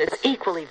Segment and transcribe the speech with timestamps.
[0.00, 0.66] It's equally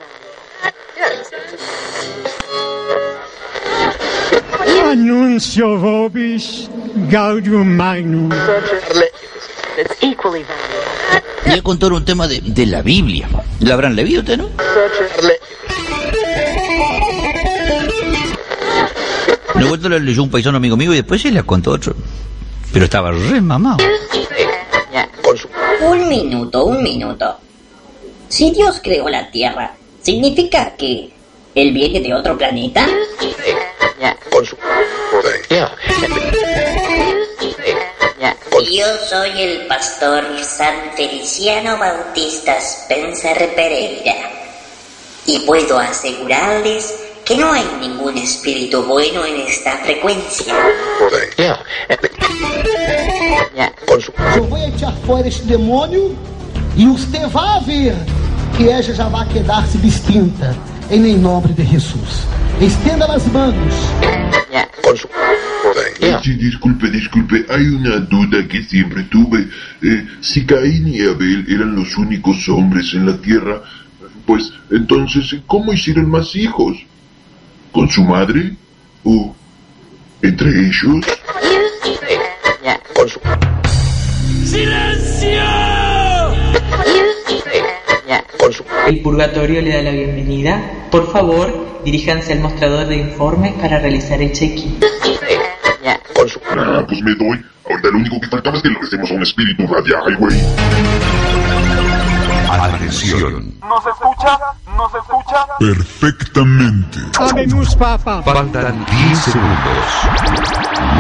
[4.92, 6.70] Annuncio vobis
[7.10, 8.32] gaudium magnum.
[9.78, 11.22] It's equally valuable.
[11.46, 13.28] Voy a contar un tema de, de la Biblia.
[13.62, 14.50] ¿La habrán leído usted, no?
[19.56, 21.96] Una vuelta la leyó un paisano amigo mío y después se la contó otro.
[22.74, 23.78] Pero estaba re mamado.
[25.82, 27.38] Un minuto, un minuto.
[28.32, 31.10] Si Dios creó la Tierra, ¿significa que
[31.54, 32.88] Él viene de otro planeta?
[38.72, 44.16] Yo soy el pastor San Feliciano Bautista Spencer Pereira
[45.26, 46.96] y puedo asegurarles
[47.26, 50.56] que no hay ningún espíritu bueno en esta frecuencia.
[54.38, 56.16] Eu vou echar fora este demônio
[56.76, 57.96] e você vai ver
[58.56, 60.56] que ella já vai quedar-se distinta
[60.90, 62.28] em nome de Jesus.
[62.60, 63.74] Estenda as mãos.
[66.24, 69.48] Sí, disculpe, disculpe, hay una duda que siempre tuve.
[69.82, 73.62] Eh, si Caín y Abel eran los únicos hombres en la tierra,
[74.26, 76.78] pues entonces, ¿cómo hicieron más hijos?
[77.72, 78.56] ¿Con su madre?
[79.04, 79.34] ¿O
[80.22, 81.06] entre ellos?
[88.88, 90.88] El purgatorio le da la bienvenida.
[90.92, 94.80] Por favor, diríjanse al mostrador de informes para realizar el check-in.
[95.84, 97.44] Ah, pues me doy.
[97.70, 100.38] Ahorita lo único que faltaba es que le recemos a un espíritu radial, güey.
[102.52, 103.54] Atención.
[103.62, 104.38] ¿Nos escucha?
[104.76, 105.46] ¿Nos escucha?
[105.60, 107.00] Perfectamente.
[107.18, 108.22] Habemus papa.
[108.24, 109.86] Faltan 10 segundos.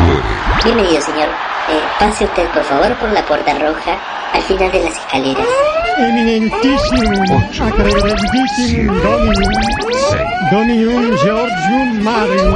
[0.05, 0.21] 9,
[0.63, 1.27] Bienvenido, señor.
[1.69, 3.97] Eh, pase usted, por favor, por la puerta roja
[4.33, 5.47] al final de las escaleras.
[5.97, 9.53] Eminentissimum, accreditissimum Dominum,
[10.09, 10.21] 6,
[10.51, 12.55] Dominum Georgium Marium,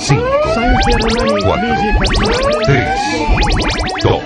[0.00, 0.22] 5,
[0.54, 1.68] Sancte Romani Cuatro.
[1.68, 2.32] Ecclesia
[2.66, 2.88] 3,
[4.02, 4.22] 2,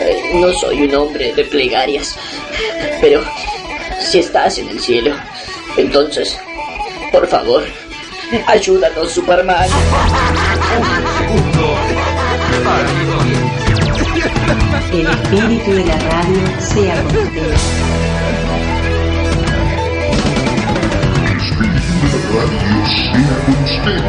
[0.00, 2.16] Eh, no soy un hombre de plegarias,
[3.00, 3.22] pero
[4.00, 5.12] si estás en el cielo,
[5.76, 6.38] entonces,
[7.10, 7.64] por favor,
[8.46, 9.68] ayúdanos, Superman.
[14.96, 17.60] El espíritu de la radio sea con ustedes.
[21.20, 24.00] El espíritu de la radio sea con usted.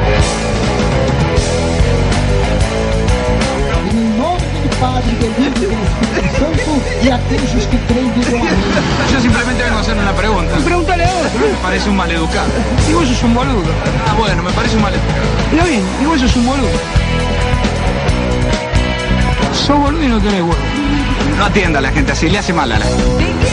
[3.91, 6.71] Em nome do Padre, do Filho e do Santo
[7.03, 9.11] e aqueles que creem digam amém.
[9.11, 10.55] Yo simplemente vengo a hacerle una pregunta.
[10.63, 11.39] Pregúntale a otro.
[11.51, 12.49] Me parece un maleducado.
[12.89, 13.71] Y vos sos un boludo.
[14.07, 15.27] Ah, bueno, me parece un maleducado.
[15.51, 16.79] Mira bien, y vos sos un boludo.
[19.53, 20.76] Sos boludo y no tenés huevo.
[21.37, 23.46] No atienda a la gente así, le hace mal a la gente.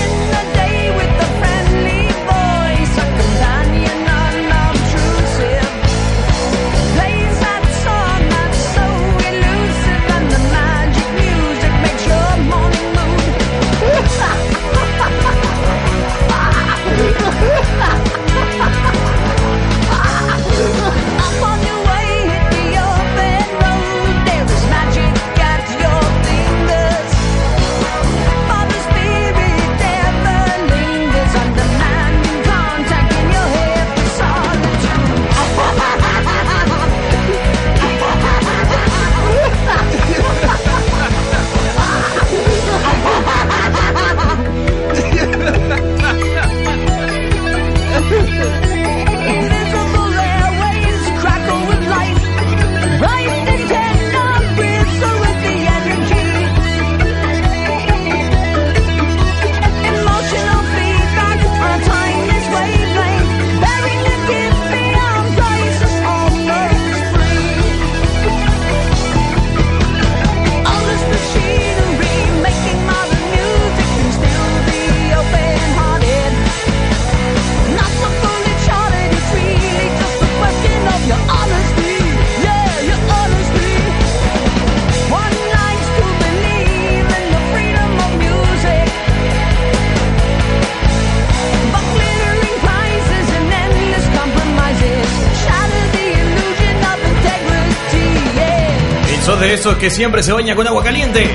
[99.65, 101.27] Esos que siempre se baña con agua caliente?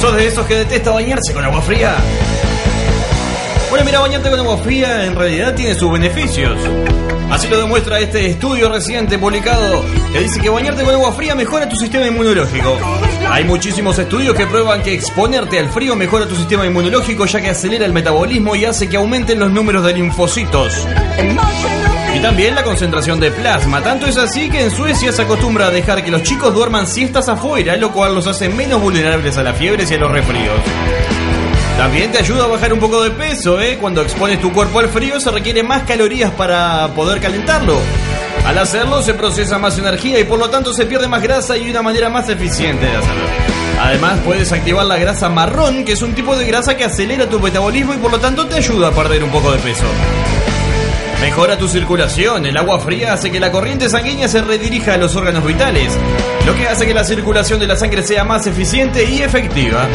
[0.00, 1.94] ¿Sos de esos que detesta bañarse con agua fría?
[3.68, 6.58] Bueno, mira, bañarte con agua fría en realidad tiene sus beneficios.
[7.30, 11.68] Así lo demuestra este estudio reciente publicado que dice que bañarte con agua fría mejora
[11.68, 12.78] tu sistema inmunológico.
[13.28, 17.50] Hay muchísimos estudios que prueban que exponerte al frío mejora tu sistema inmunológico ya que
[17.50, 20.88] acelera el metabolismo y hace que aumenten los números de linfocitos.
[22.18, 23.80] Y también la concentración de plasma.
[23.80, 27.28] Tanto es así que en Suecia se acostumbra a dejar que los chicos duerman siestas
[27.28, 30.58] afuera, lo cual los hace menos vulnerables a las fiebres y a los resfríos.
[31.76, 33.78] También te ayuda a bajar un poco de peso, ¿eh?
[33.80, 37.78] Cuando expones tu cuerpo al frío se requiere más calorías para poder calentarlo.
[38.44, 41.70] Al hacerlo se procesa más energía y por lo tanto se pierde más grasa y
[41.70, 43.26] una manera más eficiente de hacerlo.
[43.80, 47.38] Además puedes activar la grasa marrón, que es un tipo de grasa que acelera tu
[47.38, 49.84] metabolismo y por lo tanto te ayuda a perder un poco de peso.
[51.20, 52.46] Mejora tu circulación.
[52.46, 55.92] El agua fría hace que la corriente sanguínea se redirija a los órganos vitales,
[56.46, 59.88] lo que hace que la circulación de la sangre sea más eficiente y efectiva.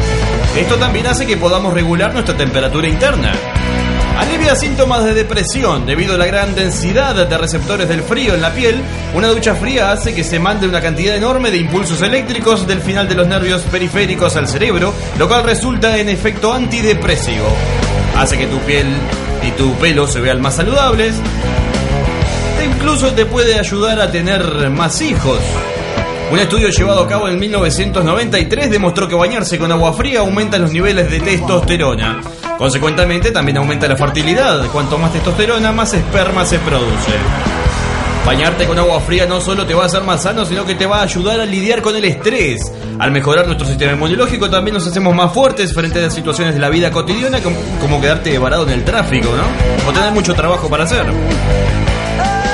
[0.57, 3.33] Esto también hace que podamos regular nuestra temperatura interna.
[4.17, 8.53] Alivia síntomas de depresión debido a la gran densidad de receptores del frío en la
[8.53, 8.81] piel.
[9.15, 13.07] Una ducha fría hace que se mande una cantidad enorme de impulsos eléctricos del final
[13.07, 17.47] de los nervios periféricos al cerebro, lo cual resulta en efecto antidepresivo.
[18.15, 18.85] Hace que tu piel
[19.47, 21.15] y tu pelo se vean más saludables.
[22.59, 25.39] E incluso te puede ayudar a tener más hijos.
[26.31, 30.71] Un estudio llevado a cabo en 1993 demostró que bañarse con agua fría aumenta los
[30.71, 32.21] niveles de testosterona.
[32.57, 34.65] Consecuentemente también aumenta la fertilidad.
[34.71, 37.62] Cuanto más testosterona, más esperma se produce.
[38.25, 40.85] Bañarte con agua fría no solo te va a hacer más sano, sino que te
[40.85, 42.71] va a ayudar a lidiar con el estrés.
[42.97, 46.61] Al mejorar nuestro sistema inmunológico también nos hacemos más fuertes frente a las situaciones de
[46.61, 49.89] la vida cotidiana, como, quedarte varado en el tráfico, ¿no?
[49.89, 51.05] O tener mucho trabajo para hacer.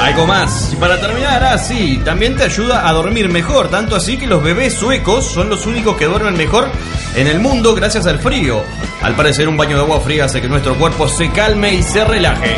[0.02, 0.74] Algo más.
[0.74, 3.70] Y para terminar, ah, sí, también te ayuda a dormir mejor.
[3.70, 6.70] Tanto así que los bebés suecos son los únicos que duermen mejor
[7.16, 8.64] en el mundo gracias al frío.
[9.02, 12.04] Al parecer, un baño de agua fría hace que nuestro cuerpo se calme y se
[12.06, 12.56] relaje.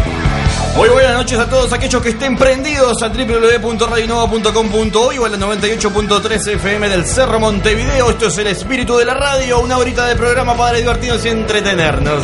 [0.75, 6.55] Muy buenas noches a todos aquellos que estén prendidos a www.radionova.com.uy o a la 98.3
[6.55, 8.09] FM del Cerro Montevideo.
[8.09, 12.23] Esto es el espíritu de la radio, una horita de programa para divertirnos y entretenernos.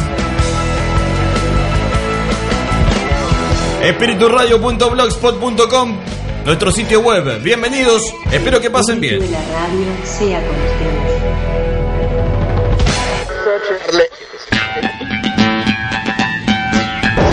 [3.84, 5.98] espiriturradio.blogspot.com
[6.46, 7.42] nuestro sitio web.
[7.44, 8.02] Bienvenidos,
[8.32, 9.20] espero que pasen bien.
[9.32, 10.56] La radio sea con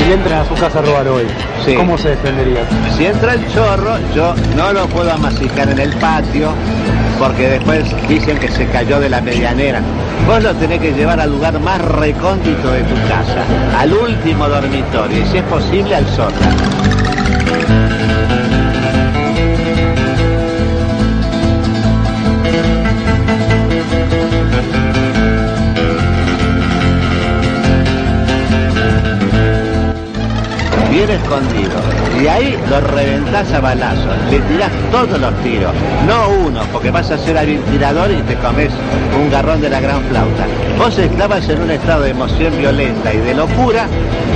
[0.05, 1.25] Si entran a su casa a robar hoy,
[1.65, 1.75] Sí.
[1.75, 2.61] ¿cómo se defendería?
[2.97, 6.51] Si entra el chorro, yo no lo puedo amasicar en el patio
[7.19, 9.81] porque después dicen que se cayó de la medianera.
[10.27, 13.45] Vos lo tenés que llevar al lugar más recóndito de tu casa,
[13.79, 16.65] al último dormitorio y si es posible al sótano.
[31.11, 31.73] Escondido.
[32.23, 35.73] Y ahí lo reventás a balazos, le tirás todos los tiros,
[36.07, 38.71] no uno, porque vas a ser hábil tirador y te comes
[39.21, 40.47] un garrón de la gran flauta.
[40.79, 43.87] Vos estabas en un estado de emoción violenta y de locura,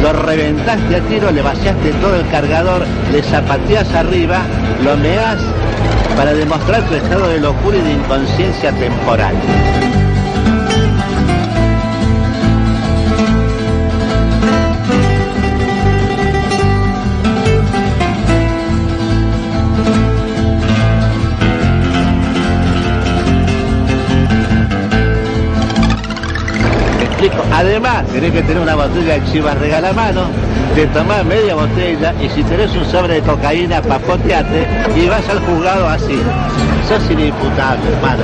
[0.02, 4.42] lo reventaste a tiro, le vaciaste todo el cargador, le zapateás arriba,
[4.84, 5.38] lo meás
[6.16, 9.34] para demostrar tu estado de locura y de inconsciencia temporal.
[27.58, 30.26] Además, tenés que tener una botella de chivas regala mano,
[30.76, 35.40] te tomás media botella y si tenés un sobre de cocaína, papoteate y vas al
[35.40, 36.22] juzgado así.
[36.88, 38.22] Sos inimputable, hermano.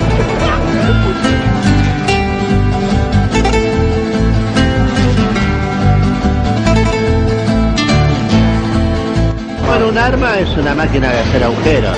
[9.66, 11.96] Bueno, un arma es una máquina de hacer agujeros.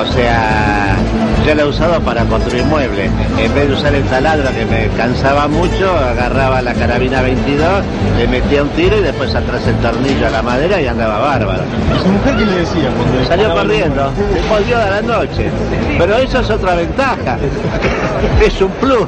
[0.00, 0.96] O sea,
[1.44, 3.10] yo la he usado para construir muebles.
[3.38, 7.68] En vez de usar el taladro que me cansaba mucho, agarraba la carabina 22,
[8.16, 11.62] le metía un tiro y después atrás el tornillo a la madera y andaba bárbaro.
[12.02, 15.50] ¿Su mujer qué le decía cuando Salió corriendo, se volvió a la noche.
[15.98, 17.38] Pero eso es otra ventaja.
[18.40, 19.06] Es un plus.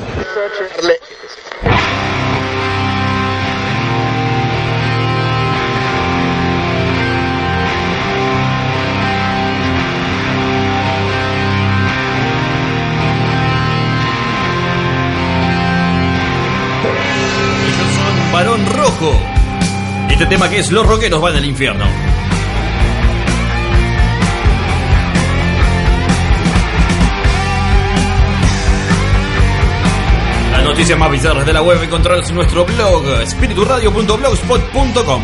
[20.10, 21.84] Este tema que es Los Roqueros van al infierno.
[30.50, 35.22] Las noticias más bizarras de la web encontrarás en nuestro blog spirituradio.blogspot.com.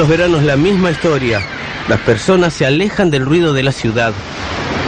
[0.00, 1.42] los veranos la misma historia.
[1.86, 4.14] Las personas se alejan del ruido de la ciudad,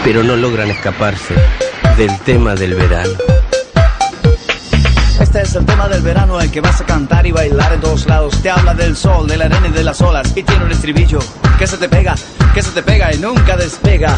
[0.05, 1.35] pero no logran escaparse
[1.99, 3.11] del tema del verano.
[5.21, 8.07] Este es el tema del verano, el que vas a cantar y bailar en todos
[8.07, 8.41] lados.
[8.41, 10.33] Te habla del sol, de la arena y de las olas.
[10.35, 11.19] Y tiene un estribillo
[11.59, 12.15] que se te pega,
[12.55, 14.17] que se te pega y nunca despega.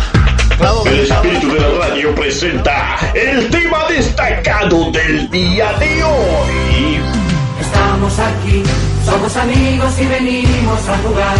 [0.58, 7.00] Clavo El espíritu de la radio presenta el tema destacado del día de hoy.
[7.60, 8.62] Estamos aquí,
[9.04, 11.36] somos amigos y venimos a jugar.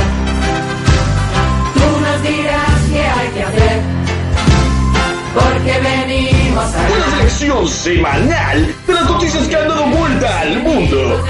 [1.75, 3.81] Tú nos dirás qué hay que hacer,
[5.35, 11.25] porque venimos a Una selección semanal de las noticias que han dado vuelta al mundo.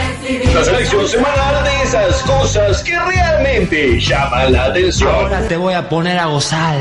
[0.55, 5.15] La selección semanal de esas cosas que realmente llaman la atención.
[5.15, 6.79] Ahora te voy a poner a gozar.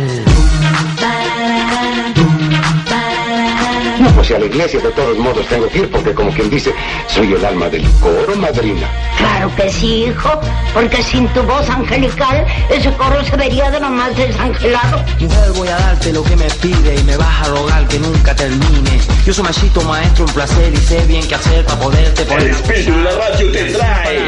[4.16, 6.74] Pues si a la iglesia de todos modos tengo que ir porque como quien dice,
[7.08, 8.88] soy el alma del coro, madrina.
[9.18, 10.40] Claro que sí, hijo,
[10.74, 15.04] porque sin tu voz angelical ese coro se vería de lo más desangelado.
[15.20, 18.36] Mujer, voy a darte lo que me pide y me vas a rogar que nunca
[18.36, 19.00] termine.
[19.26, 22.48] Yo soy machito maestro, un placer y sé bien qué hacer para poderte El poner.
[22.52, 24.28] espíritu de la radio te trae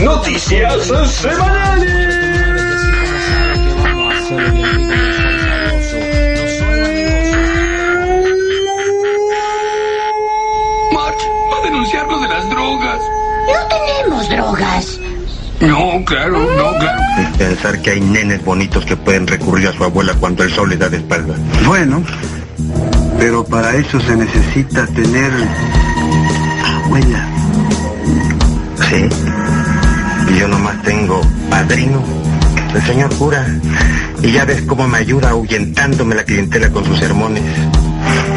[0.00, 2.16] noticias semanales.
[11.76, 13.00] Denunciarnos de las drogas.
[13.46, 15.00] No tenemos drogas.
[15.60, 17.02] No, claro, no, claro.
[17.20, 20.70] Es pensar que hay nenes bonitos que pueden recurrir a su abuela cuando el sol
[20.70, 21.34] les da de espalda.
[21.66, 22.02] Bueno,
[23.18, 25.30] pero para eso se necesita tener
[26.64, 27.28] abuela.
[28.88, 29.08] Sí.
[30.30, 32.02] Y yo nomás tengo padrino,
[32.74, 33.46] el señor cura.
[34.22, 37.42] Y ya ves cómo me ayuda ahuyentándome la clientela con sus sermones.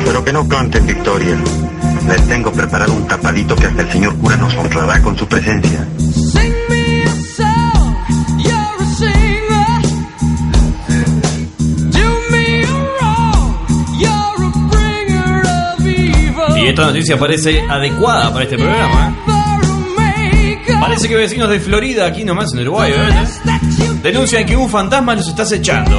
[0.03, 1.37] Pero que no canten victoria.
[2.09, 5.87] Les tengo preparado un tapadito que hasta el señor cura nos honrará con su presencia.
[16.57, 19.15] Y esta noticia parece adecuada para este programa.
[19.27, 20.57] ¿eh?
[20.79, 23.29] Parece que vecinos de Florida, aquí nomás en Uruguay, ¿verdad?
[24.01, 25.95] denuncian que un fantasma los está acechando.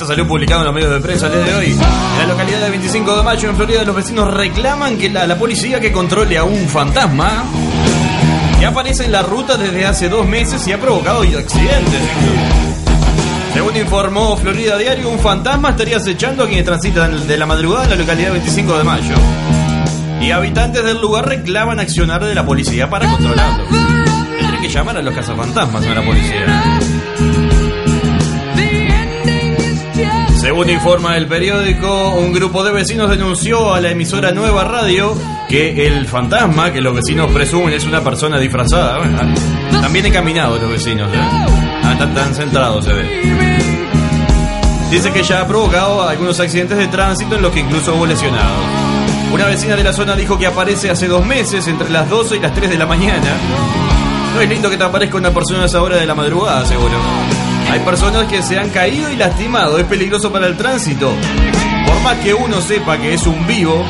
[0.00, 1.72] Esto salió publicado en los medios de prensa el día de hoy.
[1.72, 1.78] En
[2.20, 5.92] la localidad de 25 de mayo, en Florida, los vecinos reclaman que la, policía que
[5.92, 7.44] controle a un fantasma
[8.58, 12.00] que aparece en la ruta desde hace dos meses y ha provocado accidentes.
[13.52, 17.90] Según informó Florida Diario, un fantasma estaría acechando a quienes transitan de la madrugada en
[17.90, 19.14] la localidad de 25 de mayo.
[20.22, 23.66] Y habitantes del lugar reclaman accionar de la policía para controlarlo.
[23.68, 26.80] Tendrían que llamar a los cazafantasmas, a la policía.
[30.40, 35.14] Según informa el periódico, un grupo de vecinos denunció a la emisora Nueva Radio
[35.50, 39.18] que el fantasma, que los vecinos presumen es una persona disfrazada, bueno,
[39.82, 41.18] también encaminados los vecinos, ¿eh?
[41.20, 43.04] Ah, están tan centrados se ve.
[44.90, 48.64] Dice que ya ha provocado algunos accidentes de tránsito en los que incluso hubo lesionados.
[49.34, 52.40] Una vecina de la zona dijo que aparece hace dos meses entre las 12 y
[52.40, 53.36] las 3 de la mañana.
[54.34, 57.49] No es lindo que te aparezca una persona a esa hora de la madrugada, seguro.
[57.70, 61.12] Hay personas que se han caído y lastimado, es peligroso para el tránsito.
[61.86, 63.84] Por más que uno sepa que es un vivo,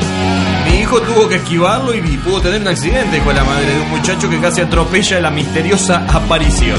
[0.65, 3.89] mi hijo tuvo que esquivarlo y, pudo tener un accidente, dijo la madre de un
[3.89, 6.77] muchacho que casi atropella la misteriosa aparición.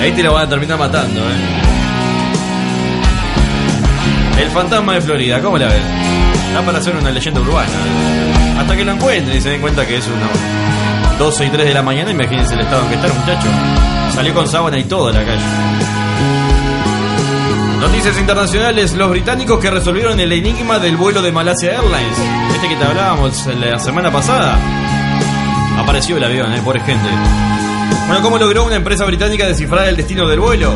[0.00, 1.70] Ahí te lo van a terminar matando, ¿eh?
[4.40, 5.82] El fantasma de Florida, ¿cómo la ves?
[6.54, 7.68] Da para hacer una leyenda urbana.
[8.58, 10.69] Hasta que lo encuentren y se den cuenta que es una
[11.20, 13.48] 12 y 3 de la mañana, imagínense el estado en que está el muchacho.
[14.14, 15.42] Salió con sábana y todo a la calle.
[17.80, 22.18] Noticias internacionales, los británicos que resolvieron el enigma del vuelo de Malasia Airlines.
[22.54, 24.58] Este que te hablábamos la semana pasada.
[25.78, 27.08] Apareció el avión, eh, pobre gente.
[28.06, 30.74] Bueno, ¿cómo logró una empresa británica descifrar el destino del vuelo?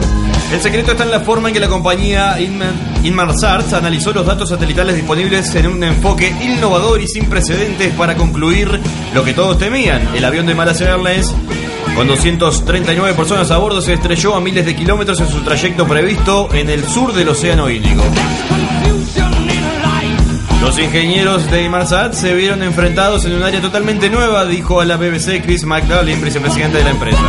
[0.53, 4.49] El secreto está en la forma en que la compañía Inman- Inmarsat analizó los datos
[4.49, 8.81] satelitales disponibles en un enfoque innovador y sin precedentes para concluir
[9.13, 10.09] lo que todos temían.
[10.15, 11.35] El avión de Malasia Airlines,
[11.95, 16.49] con 239 personas a bordo, se estrelló a miles de kilómetros en su trayecto previsto
[16.55, 18.03] en el sur del Océano Índico.
[20.63, 24.97] Los ingenieros de Inmarsat se vieron enfrentados en un área totalmente nueva, dijo a la
[24.97, 27.21] BBC Chris McLaughlin, vicepresidente de la empresa.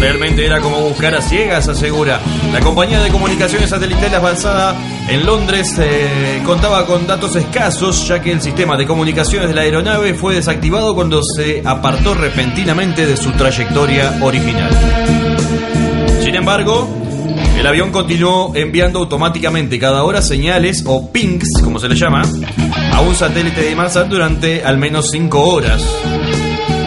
[0.00, 2.20] Realmente era como buscar a ciegas, asegura.
[2.52, 4.76] La compañía de comunicaciones satelitales basada
[5.08, 9.62] en Londres eh, contaba con datos escasos, ya que el sistema de comunicaciones de la
[9.62, 14.70] aeronave fue desactivado cuando se apartó repentinamente de su trayectoria original.
[16.22, 16.88] Sin embargo,
[17.58, 22.22] el avión continuó enviando automáticamente cada hora señales o pings, como se le llama,
[22.92, 25.82] a un satélite de Inmarsat durante al menos 5 horas,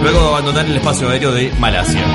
[0.01, 2.05] luego de abandonar el espacio aéreo de Malasia.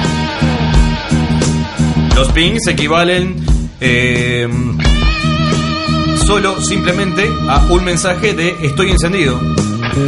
[2.15, 3.45] Los pings equivalen
[3.81, 4.49] eh,
[6.25, 9.41] solo simplemente a un mensaje de estoy encendido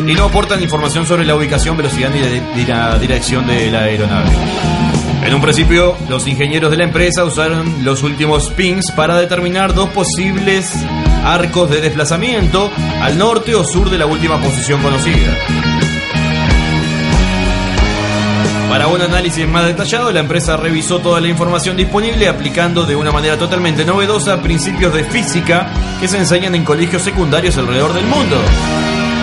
[0.07, 4.31] y no aportan información sobre la ubicación, velocidad ni, la dirección de la aeronave.
[5.25, 9.89] En un principio, los ingenieros de la empresa usaron los últimos pings para determinar dos
[9.91, 10.73] posibles
[11.25, 15.66] arcos de desplazamiento al norte o sur de la última posición conocida.
[18.77, 23.11] Para un análisis más detallado, la empresa revisó toda la información disponible aplicando de una
[23.11, 28.37] manera totalmente novedosa principios de física que se enseñan en colegios secundarios alrededor del mundo.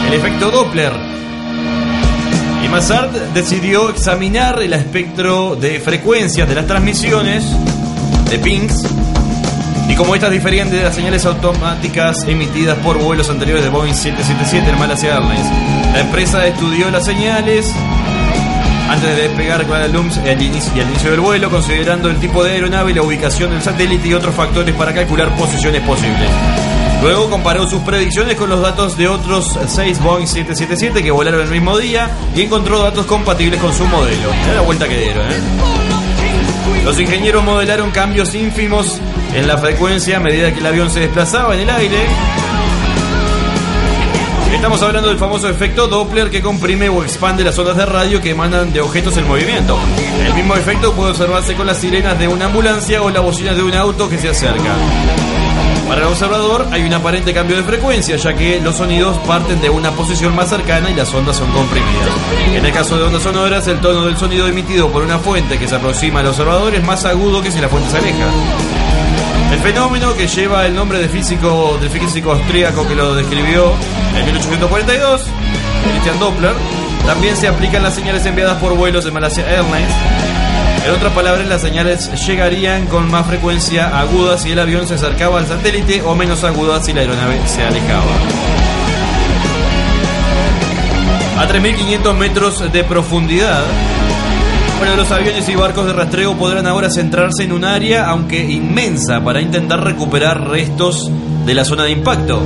[0.07, 0.91] El efecto Doppler.
[2.65, 7.43] Y Massard decidió examinar el espectro de frecuencias de las transmisiones
[8.31, 8.73] de pings
[9.87, 14.67] y como estas diferían de las señales automáticas emitidas por vuelos anteriores de Boeing 777
[14.67, 15.45] en Malasia Airlines.
[15.93, 17.71] La empresa estudió las señales
[18.93, 22.51] antes de despegar Lumpur al inicio, y al inicio del vuelo, considerando el tipo de
[22.51, 26.29] aeronave la ubicación del satélite y otros factores para calcular posiciones posibles.
[27.01, 31.49] Luego comparó sus predicciones con los datos de otros 6 Boeing 777 que volaron el
[31.49, 34.31] mismo día y encontró datos compatibles con su modelo.
[34.41, 35.41] Mirá la vuelta que dieron, ¿eh?
[36.85, 38.99] Los ingenieros modelaron cambios ínfimos
[39.33, 41.97] en la frecuencia a medida que el avión se desplazaba en el aire.
[44.53, 48.29] Estamos hablando del famoso efecto Doppler que comprime o expande las ondas de radio que
[48.29, 49.77] emanan de objetos en movimiento.
[50.25, 53.63] El mismo efecto puede observarse con las sirenas de una ambulancia o la bocina de
[53.63, 54.75] un auto que se acerca.
[55.87, 59.69] Para el observador hay un aparente cambio de frecuencia, ya que los sonidos parten de
[59.69, 62.09] una posición más cercana y las ondas son comprimidas.
[62.55, 65.67] En el caso de ondas sonoras, el tono del sonido emitido por una fuente que
[65.67, 68.27] se aproxima al observador es más agudo que si la fuente se aleja.
[69.53, 73.71] El fenómeno que lleva el nombre de físico, del físico austríaco que lo describió
[74.17, 75.21] en 1842,
[75.91, 76.53] Christian Doppler,
[77.05, 79.93] también se aplica en las señales enviadas por vuelos de Malasia Airlines.
[80.85, 85.37] En otras palabras, las señales llegarían con más frecuencia aguda si el avión se acercaba
[85.37, 88.11] al satélite o menos aguda si la aeronave se alejaba.
[91.37, 93.63] A 3.500 metros de profundidad,
[94.83, 99.23] bueno, los aviones y barcos de rastreo podrán ahora centrarse en un área, aunque inmensa,
[99.23, 101.09] para intentar recuperar restos
[101.45, 102.41] de la zona de impacto.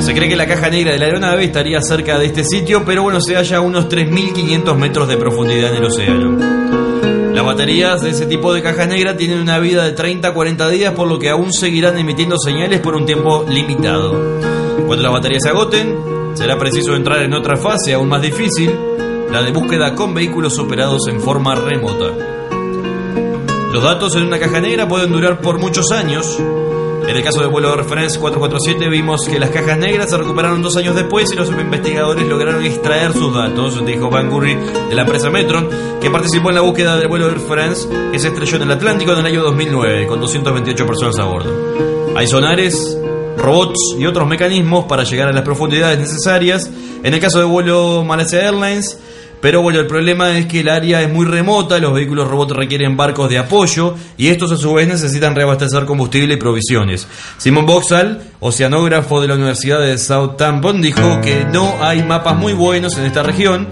[0.00, 3.02] Se cree que la caja negra de la aeronave estaría cerca de este sitio, pero
[3.02, 6.38] bueno, se halla a unos 3.500 metros de profundidad en el océano.
[7.34, 10.68] Las baterías de ese tipo de cajas negras tienen una vida de 30 a 40
[10.68, 14.38] días, por lo que aún seguirán emitiendo señales por un tiempo limitado.
[14.86, 15.96] Cuando las baterías se agoten,
[16.34, 18.70] será preciso entrar en otra fase aún más difícil,
[19.34, 22.06] la de búsqueda con vehículos operados en forma remota.
[23.72, 26.38] Los datos en una caja negra pueden durar por muchos años.
[26.38, 30.62] En el caso del vuelo Air France 447 vimos que las cajas negras se recuperaron
[30.62, 35.02] dos años después y los investigadores lograron extraer sus datos, dijo Van Gurry de la
[35.02, 35.68] empresa Metron,
[36.00, 39.14] que participó en la búsqueda del vuelo Air France que se estrelló en el Atlántico
[39.14, 41.50] en el año 2009 con 228 personas a bordo.
[42.16, 42.96] Hay sonares,
[43.36, 46.70] robots y otros mecanismos para llegar a las profundidades necesarias.
[47.02, 48.96] En el caso del vuelo Malaysia Airlines,
[49.44, 52.96] Pero bueno, el problema es que el área es muy remota, los vehículos robots requieren
[52.96, 57.06] barcos de apoyo y estos a su vez necesitan reabastecer combustible y provisiones.
[57.36, 62.96] Simon Boxall, oceanógrafo de la Universidad de Southampton, dijo que no hay mapas muy buenos
[62.96, 63.68] en esta región.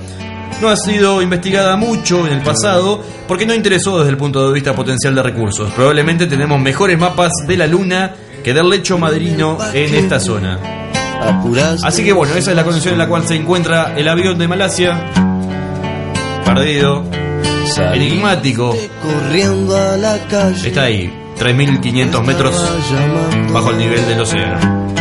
[0.61, 4.53] No ha sido investigada mucho en el pasado porque no interesó desde el punto de
[4.53, 5.73] vista potencial de recursos.
[5.73, 10.59] Probablemente tenemos mejores mapas de la Luna que del lecho madrino en esta zona.
[11.83, 14.49] Así que bueno, esa es la condición en la cual se encuentra el avión de
[14.49, 15.42] Malasia.
[16.45, 17.05] Perdido.
[17.95, 18.77] Enigmático.
[19.03, 20.69] Corriendo a la calle.
[20.69, 22.55] Está ahí, 3.500 metros
[23.53, 24.93] bajo el nivel del océano.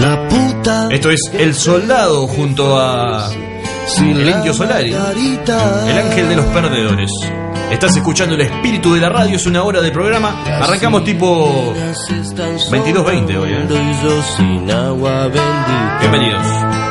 [0.00, 0.88] La puta.
[0.90, 3.30] Esto es El Soldado junto a
[3.98, 7.10] el Indio Solari, el ángel de los perdedores.
[7.70, 10.42] Estás escuchando el espíritu de la radio, es una hora de programa.
[10.44, 13.66] Arrancamos tipo 22.20 hoy, ¿eh?
[16.00, 16.85] Bienvenidos.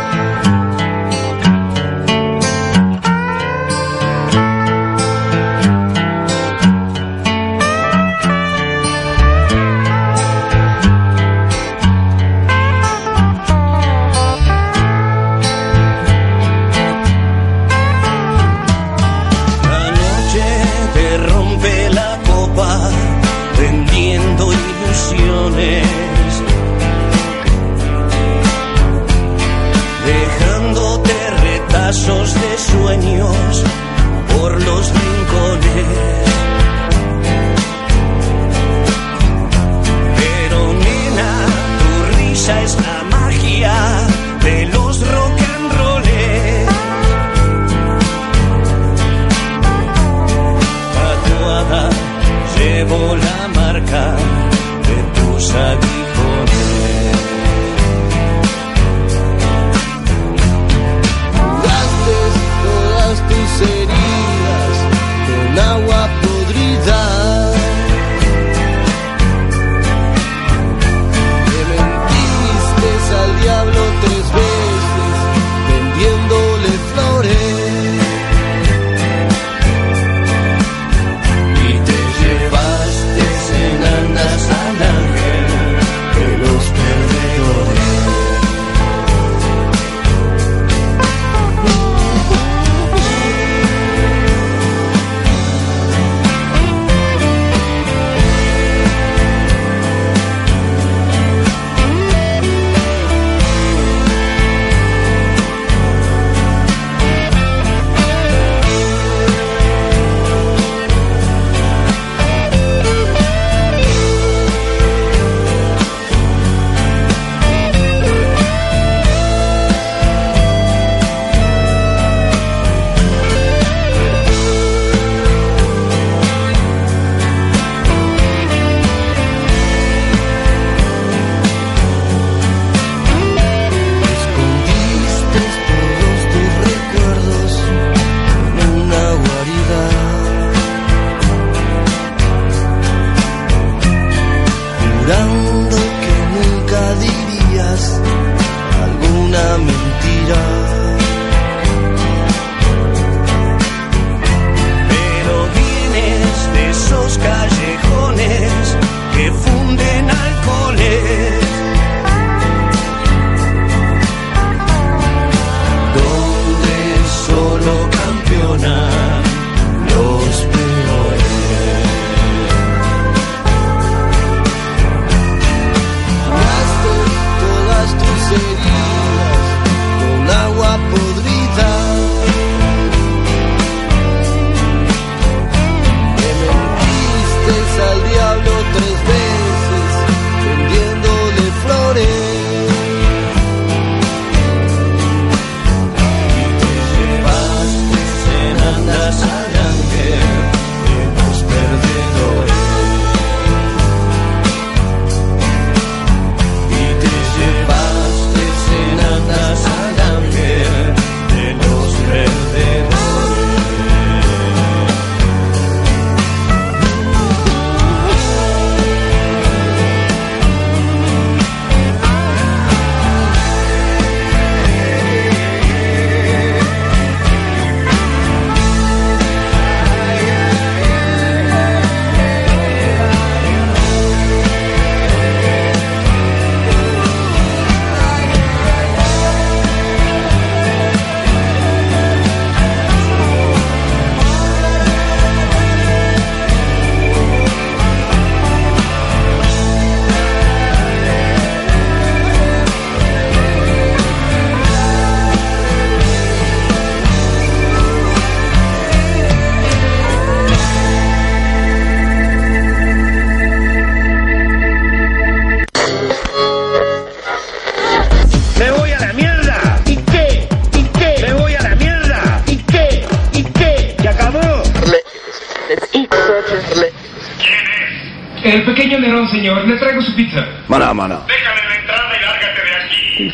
[280.16, 280.46] Pizza.
[280.68, 281.20] Maná, maná.
[281.28, 283.34] Déjame la entrada y lárgate de aquí.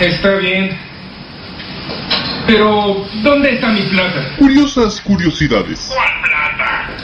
[0.00, 0.78] Está bien.
[2.46, 4.36] Pero, ¿dónde está mi plata?
[4.38, 5.90] Curiosas curiosidades.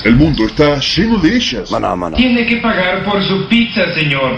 [0.05, 1.71] El mundo está lleno de ellas.
[1.71, 2.17] Maná, maná.
[2.17, 4.37] Tiene que pagar por su pizza, señor.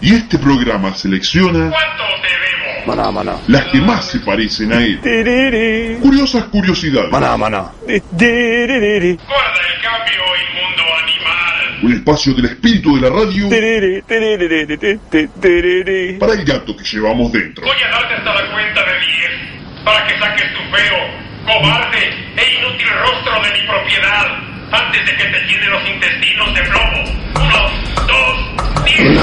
[0.00, 1.70] Y este programa selecciona
[2.88, 3.36] Maná, maná.
[3.48, 4.98] las que más se parecen a él.
[6.00, 7.12] Curiosas curiosidades.
[7.12, 7.66] Maná, maná.
[11.82, 13.50] Un espacio del espíritu de la radio
[16.18, 17.66] para el gato que llevamos dentro.
[17.66, 19.10] Voy a darte hasta la cuenta de 10
[19.84, 20.96] para que saques tu feo,
[21.44, 24.26] cobarde e inútil rostro de mi propiedad
[24.72, 27.04] antes de que te llene los intestinos de plomo.
[27.36, 27.68] Uno,
[28.06, 28.38] dos,
[28.86, 29.18] diez.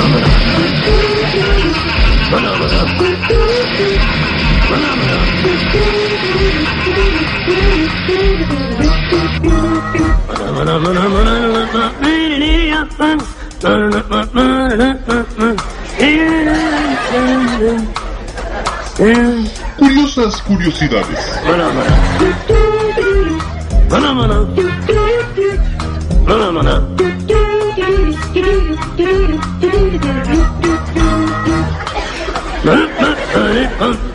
[19.77, 21.41] Curiosas curiosidades.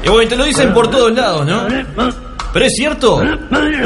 [0.02, 2.19] Y bueno, te lo dicen por todos lados, ¿no?
[2.52, 3.22] Pero es cierto,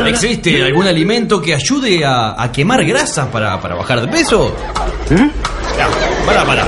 [0.07, 4.55] ¿existe algún alimento que ayude a, a quemar grasas para, para bajar de peso?
[5.11, 5.89] Ya,
[6.27, 6.67] Para, para.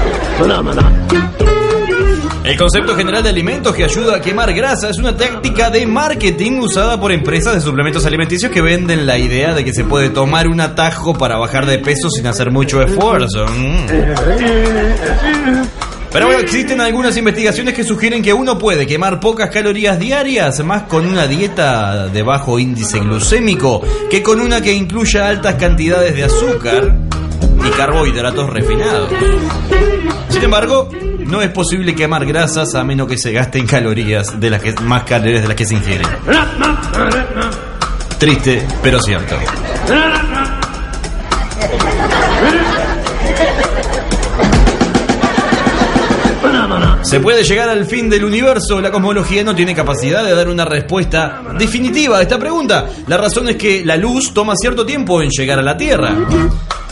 [2.44, 6.60] El concepto general de alimentos que ayuda a quemar grasa es una táctica de marketing
[6.60, 10.46] usada por empresas de suplementos alimenticios que venden la idea de que se puede tomar
[10.46, 13.46] un atajo para bajar de peso sin hacer mucho esfuerzo.
[13.48, 13.86] Mm.
[16.16, 20.84] Pero bueno, existen algunas investigaciones que sugieren que uno puede quemar pocas calorías diarias más
[20.84, 26.24] con una dieta de bajo índice glucémico que con una que incluya altas cantidades de
[26.24, 26.96] azúcar
[27.62, 29.10] y carbohidratos refinados.
[30.30, 30.88] Sin embargo,
[31.26, 35.02] no es posible quemar grasas a menos que se gasten calorías de las que más
[35.02, 36.08] calorías de las que se ingieren.
[38.18, 39.36] Triste, pero cierto.
[47.06, 48.80] ¿Se puede llegar al fin del universo?
[48.80, 52.88] La cosmología no tiene capacidad de dar una respuesta definitiva a esta pregunta.
[53.06, 56.12] La razón es que la luz toma cierto tiempo en llegar a la Tierra.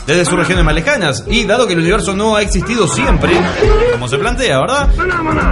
[0.07, 1.25] Desde sus regiones más lejanas.
[1.27, 3.33] Y dado que el universo no ha existido siempre,
[3.91, 4.89] como se plantea, ¿verdad?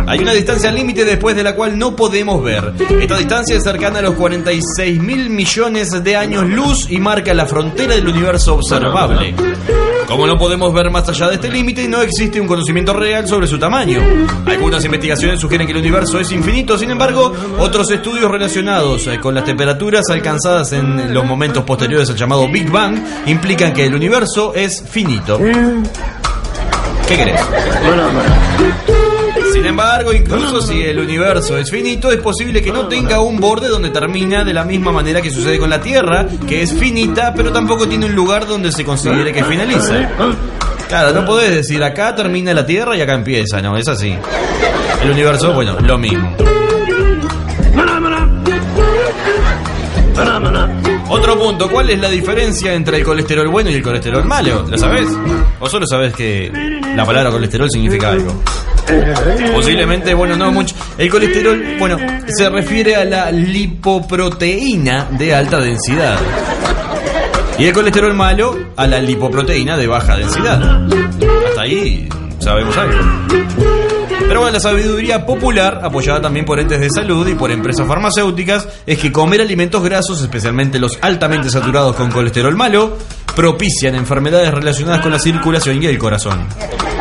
[0.08, 2.72] Hay una distancia límite después de la cual no podemos ver.
[3.02, 7.48] Esta distancia es cercana a los 46 mil millones de años luz y marca la
[7.48, 9.36] frontera del universo observable.
[10.08, 13.48] Como no podemos ver más allá de este límite, no existe un conocimiento real sobre
[13.48, 14.02] su tamaño.
[14.46, 19.34] Algunas investigaciones sugieren que el universo es infinito, sin embargo, otros estudios relacionados eh, con
[19.34, 24.54] las temperaturas alcanzadas en los momentos posteriores al llamado Big Bang implican que el universo
[24.54, 25.40] es finito.
[27.08, 27.42] ¿Qué crees?
[27.42, 28.93] Sin
[29.74, 33.90] embargo, incluso si el universo es finito, es posible que no tenga un borde donde
[33.90, 37.88] termina de la misma manera que sucede con la Tierra, que es finita, pero tampoco
[37.88, 40.12] tiene un lugar donde se considere que finaliza.
[40.88, 44.16] Claro, no podés decir acá termina la Tierra y acá empieza, no, es así.
[45.02, 46.36] El universo, bueno, lo mismo.
[51.10, 54.66] Otro punto, ¿cuál es la diferencia entre el colesterol bueno y el colesterol malo?
[54.70, 55.08] ¿Lo sabes?
[55.60, 56.52] ¿O solo sabes que
[56.96, 58.40] la palabra colesterol significa algo?
[59.54, 60.76] Posiblemente, bueno, no mucho.
[60.98, 66.20] El colesterol, bueno, se refiere a la lipoproteína de alta densidad.
[67.58, 70.88] Y el colesterol malo a la lipoproteína de baja densidad.
[71.50, 72.98] Hasta ahí sabemos algo.
[74.28, 78.68] Pero bueno, la sabiduría popular, apoyada también por entes de salud y por empresas farmacéuticas,
[78.88, 82.98] es que comer alimentos grasos, especialmente los altamente saturados con colesterol malo,
[83.36, 86.48] propician enfermedades relacionadas con la circulación y el corazón.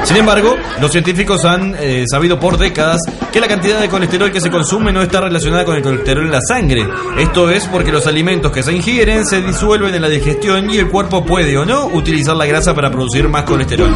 [0.04, 3.00] Sin embargo, los científicos han eh, sabido por décadas
[3.32, 6.32] que la cantidad de colesterol que se consume no está relacionada con el colesterol en
[6.32, 6.86] la sangre.
[7.18, 10.88] Esto es porque los alimentos que se ingieren se disuelven en la digestión y el
[10.88, 13.90] cuerpo puede o no utilizar la grasa para producir más colesterol.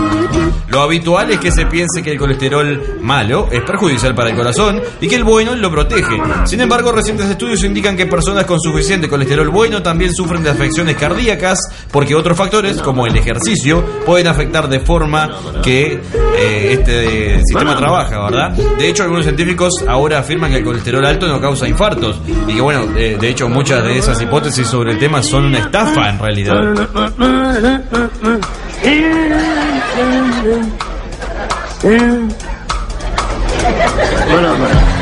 [0.68, 4.80] Lo habitual es que se piense que el colesterol malo es perjudicial para el corazón
[5.00, 6.20] y que el bueno lo protege.
[6.44, 10.96] Sin embargo, recientes estudios indican que personas con suficiente colesterol bueno también sufren de afecciones
[10.96, 11.58] cardíacas
[11.90, 15.30] porque otros factores, como el ejercicio, pueden afectar de forma
[15.62, 15.95] que
[16.38, 18.50] eh, este sistema trabaja, ¿verdad?
[18.50, 22.60] De hecho, algunos científicos ahora afirman que el colesterol alto no causa infartos y que,
[22.60, 26.18] bueno, de, de hecho, muchas de esas hipótesis sobre el tema son una estafa en
[26.18, 26.54] realidad.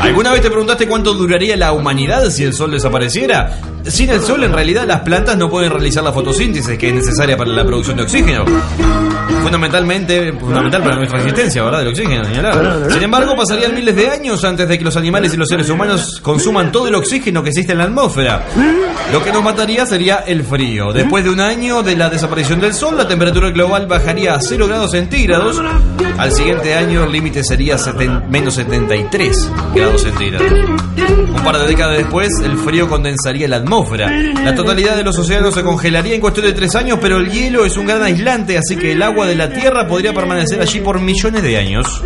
[0.01, 3.57] ¿Alguna vez te preguntaste cuánto duraría la humanidad si el sol desapareciera?
[3.87, 7.37] Sin el sol en realidad las plantas no pueden realizar la fotosíntesis que es necesaria
[7.37, 8.45] para la producción de oxígeno.
[9.41, 11.79] Fundamentalmente, fundamental para nuestra existencia, ¿verdad?
[11.79, 12.87] Del oxígeno, ni hablar.
[12.91, 16.19] Sin embargo, pasarían miles de años antes de que los animales y los seres humanos
[16.21, 18.43] consuman todo el oxígeno que existe en la atmósfera.
[19.13, 20.91] Lo que nos mataría sería el frío.
[20.93, 24.67] Después de un año de la desaparición del sol, la temperatura global bajaría a 0
[24.67, 25.61] grados centígrados.
[26.17, 30.51] Al siguiente año el límite sería seten- menos 73 grados centígrados.
[30.51, 33.74] Un par de décadas después, el frío condensaría la atmósfera.
[34.43, 37.65] La totalidad de los océanos se congelaría en cuestión de tres años, pero el hielo
[37.65, 41.01] es un gran aislante, así que el agua de la Tierra podría permanecer allí por
[41.01, 42.01] millones de años.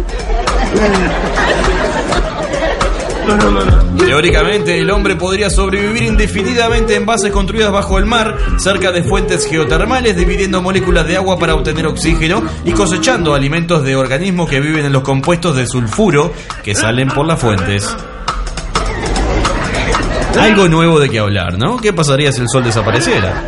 [3.98, 9.46] Teóricamente, el hombre podría sobrevivir indefinidamente en bases construidas bajo el mar, cerca de fuentes
[9.46, 14.86] geotermales, dividiendo moléculas de agua para obtener oxígeno y cosechando alimentos de organismos que viven
[14.86, 17.96] en los compuestos de sulfuro que salen por las fuentes.
[20.38, 21.78] Algo nuevo de qué hablar, ¿no?
[21.78, 23.46] ¿Qué pasaría si el sol desapareciera?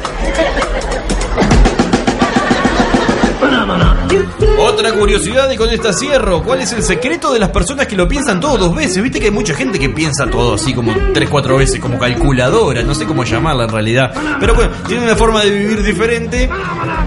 [4.60, 8.08] Otra curiosidad y con esta cierro, ¿cuál es el secreto de las personas que lo
[8.08, 9.02] piensan todo dos veces?
[9.02, 12.84] Viste que hay mucha gente que piensa todo así como tres, cuatro veces, como calculadora,
[12.84, 14.12] no sé cómo llamarla en realidad.
[14.40, 16.50] Pero bueno, tiene una forma de vivir diferente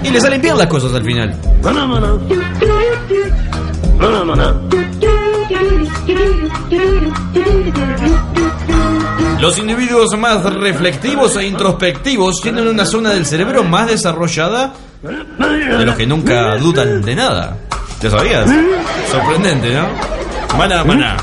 [0.03, 1.35] y le salen bien las cosas al final.
[9.41, 15.97] Los individuos más reflectivos e introspectivos tienen una zona del cerebro más desarrollada de los
[15.97, 17.57] que nunca dudan de nada.
[18.01, 18.51] ¿Te sabías?
[19.11, 19.89] Sorprendente, ¿no?
[20.57, 21.17] Maná, maná.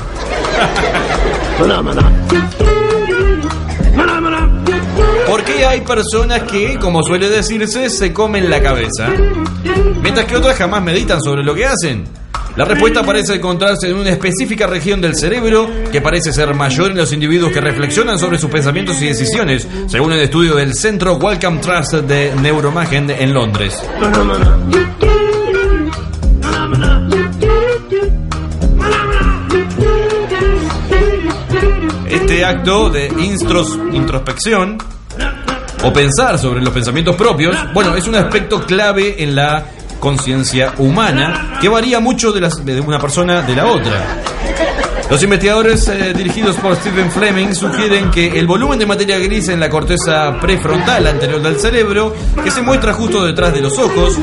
[5.26, 9.08] ¿Por qué hay personas que, como suele decirse, se comen la cabeza?
[10.02, 12.04] Mientras que otras jamás meditan sobre lo que hacen.
[12.54, 16.98] La respuesta parece encontrarse en una específica región del cerebro que parece ser mayor en
[16.98, 21.60] los individuos que reflexionan sobre sus pensamientos y decisiones, según el estudio del Centro Wellcome
[21.60, 23.82] Trust de Neuromagen en Londres.
[32.06, 33.08] Este acto de
[33.92, 34.76] introspección
[35.84, 39.64] o pensar sobre los pensamientos propios, bueno, es un aspecto clave en la
[40.02, 44.20] conciencia humana que varía mucho de, las- de una persona de la otra.
[45.08, 49.60] Los investigadores eh, dirigidos por Stephen Fleming sugieren que el volumen de materia gris en
[49.60, 54.18] la corteza prefrontal anterior del cerebro, que se muestra justo detrás de los ojos,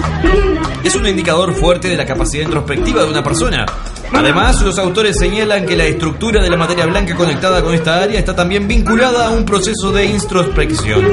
[0.83, 3.65] es un indicador fuerte de la capacidad introspectiva de una persona.
[4.11, 8.19] Además, los autores señalan que la estructura de la materia blanca conectada con esta área
[8.19, 11.05] está también vinculada a un proceso de introspección.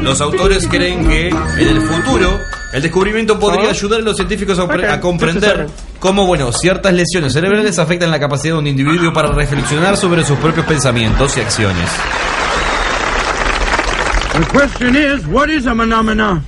[0.00, 2.38] Los autores creen que en el futuro
[2.72, 5.66] el descubrimiento podría ayudar a los científicos a, a comprender
[6.00, 10.38] cómo, bueno, ciertas lesiones cerebrales afectan la capacidad de un individuo para reflexionar sobre sus
[10.38, 11.88] propios pensamientos y acciones.
[14.32, 16.42] The question is, what is a phenomena?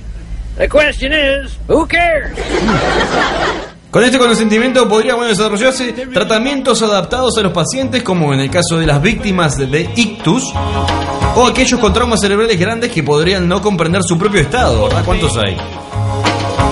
[0.57, 2.31] The question is, who cares?
[3.91, 8.77] Con este conocimiento podría bueno, desarrollarse tratamientos adaptados a los pacientes, como en el caso
[8.79, 10.51] de las víctimas de- de ictus,
[11.35, 15.03] o aquellos con traumas cerebrales grandes que podrían no comprender su propio estado, ¿verdad?
[15.05, 15.55] ¿Cuántos hay?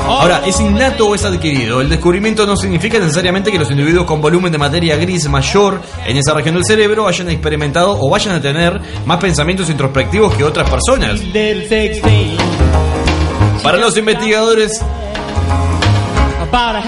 [0.06, 1.82] Ahora, ¿es innato o es adquirido?
[1.82, 6.18] El descubrimiento no significa necesariamente que los individuos con volumen de materia gris mayor en
[6.18, 10.70] esa región del cerebro hayan experimentado o vayan a tener más pensamientos introspectivos que otras
[10.70, 11.22] personas.
[13.64, 14.82] Para los investigadores,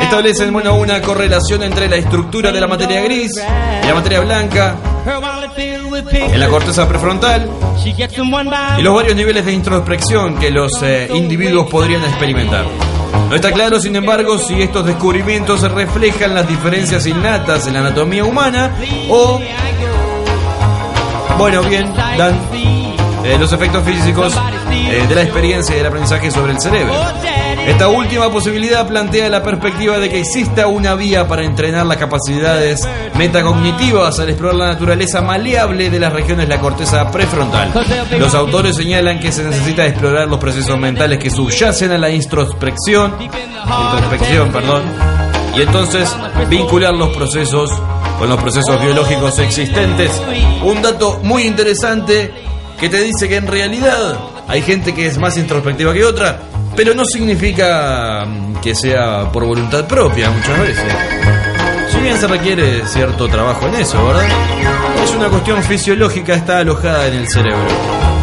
[0.01, 3.31] establecen bueno, una correlación entre la estructura de la materia gris
[3.83, 4.75] y la materia blanca
[6.11, 7.49] en la corteza prefrontal
[8.77, 12.65] y los varios niveles de introspección que los eh, individuos podrían experimentar.
[13.29, 18.23] No está claro, sin embargo, si estos descubrimientos reflejan las diferencias innatas en la anatomía
[18.23, 18.71] humana
[19.09, 19.39] o,
[21.37, 22.39] bueno, bien, dan
[23.23, 24.33] eh, los efectos físicos
[24.75, 26.93] eh, de la experiencia y del aprendizaje sobre el cerebro.
[27.67, 32.87] Esta última posibilidad plantea la perspectiva de que exista una vía para entrenar las capacidades
[33.17, 37.71] metacognitivas al explorar la naturaleza maleable de las regiones de la corteza prefrontal.
[38.19, 43.15] Los autores señalan que se necesita explorar los procesos mentales que subyacen a la introspección,
[43.19, 44.83] introspección, perdón,
[45.57, 46.15] y entonces
[46.49, 47.71] vincular los procesos
[48.19, 50.11] con los procesos biológicos existentes.
[50.63, 52.31] Un dato muy interesante
[52.79, 56.39] que te dice que en realidad hay gente que es más introspectiva que otra,
[56.75, 60.93] pero no significa mm, que sea por voluntad propia muchas veces.
[61.91, 64.25] Si bien se requiere cierto trabajo en eso, ¿verdad?
[65.03, 68.14] Es una cuestión fisiológica, está alojada en el cerebro.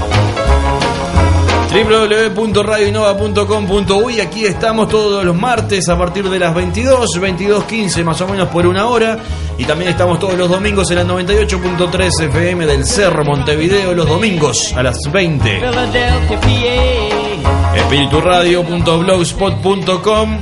[1.72, 8.48] www.radioinnova.com.uy Aquí estamos todos los martes a partir de las 22, 22.15 más o menos
[8.48, 9.16] por una hora.
[9.56, 14.74] Y también estamos todos los domingos en la 98.3 FM del Cerro Montevideo, los domingos
[14.76, 15.60] a las 20.
[15.60, 17.76] Philadelphia, PA.
[17.76, 20.38] espiriturradio.blogspot.com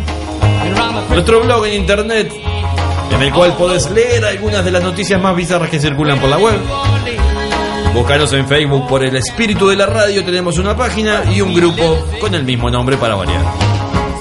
[1.11, 2.33] Nuestro blog en internet
[3.13, 6.39] en el cual podés leer algunas de las noticias más bizarras que circulan por la
[6.39, 6.59] web.
[7.95, 11.99] Búscanos en Facebook por el espíritu de la radio, tenemos una página y un grupo
[12.21, 13.43] con el mismo nombre para variar.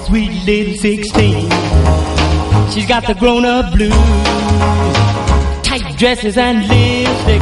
[0.07, 1.47] Sweet little 16.
[2.74, 3.93] She's got the grown up blues.
[5.63, 7.41] Tight dresses and lipstick.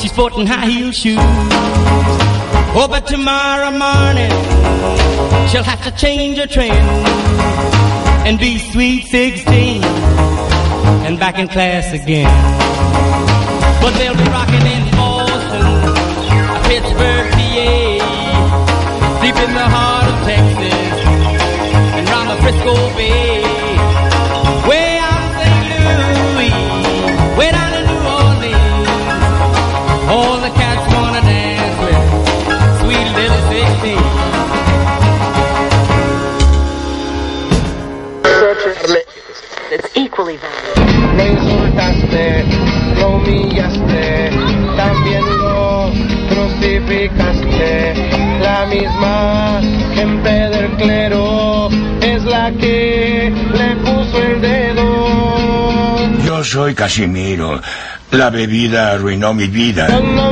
[0.00, 1.18] She's sporting high heel shoes.
[2.74, 4.30] Oh, but tomorrow morning
[5.48, 6.72] she'll have to change her trend
[8.26, 9.82] and be sweet 16
[11.06, 12.30] and back in class again.
[13.80, 14.79] But they'll be rocking in
[19.30, 20.74] deep in the heart of Texas,
[21.96, 23.42] and round the Frisco Bay.
[24.68, 25.64] Way out in St.
[25.70, 26.52] Louis,
[27.38, 28.88] way down in New Orleans,
[30.10, 32.04] all the cats wanna dance with
[32.80, 34.02] sweet little 16.
[39.70, 40.76] That's equally valid.
[41.16, 42.26] Lo insultaste,
[42.98, 44.04] lo humillaste,
[44.76, 45.92] también lo
[46.30, 48.29] crucificaste.
[48.40, 49.60] La misma
[49.94, 51.68] gente del clero
[52.00, 56.24] es la que le puso el dedo.
[56.24, 57.60] Yo soy Casimiro.
[58.12, 59.88] La bebida arruinó mi vida.
[59.88, 60.29] No, no,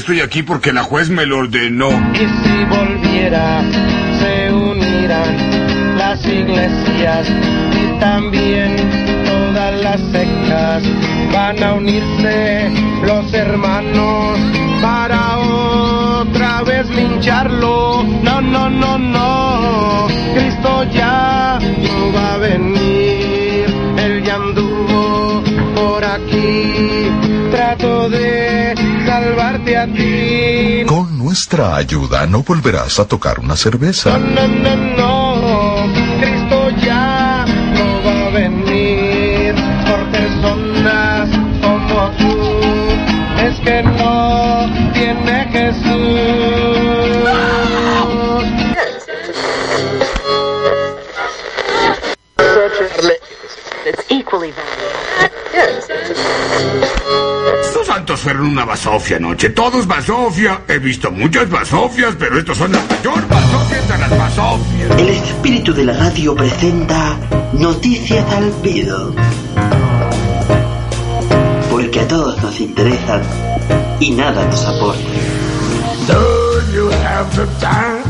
[0.00, 1.90] estoy aquí porque la juez me lo ordenó.
[2.14, 3.62] Y si volviera,
[4.18, 8.76] se unirán las iglesias y también
[9.26, 10.82] todas las sectas.
[11.34, 12.70] Van a unirse
[13.06, 14.38] los hermanos
[14.80, 18.02] para otra vez lincharlo.
[18.22, 23.66] No, no, no, no, Cristo ya no va a venir.
[23.98, 25.42] Él ya anduvo
[25.74, 27.10] por aquí.
[27.50, 28.74] Trato de
[29.20, 30.84] salvarte a ti.
[30.86, 34.18] Con nuestra ayuda no volverás a tocar una cerveza.
[34.18, 34.89] No, no, no,
[58.20, 59.48] Fueron una basofia anoche.
[59.48, 60.60] Todos basofia.
[60.68, 64.98] He visto muchas basofias, pero estos son las mayor basofias de las basofias.
[64.98, 67.16] El espíritu de la radio presenta
[67.54, 69.14] Noticias al Pido.
[71.70, 73.22] Porque a todos nos interesan
[74.00, 75.00] y nada nos aporta.
[76.06, 78.02] Do you have the time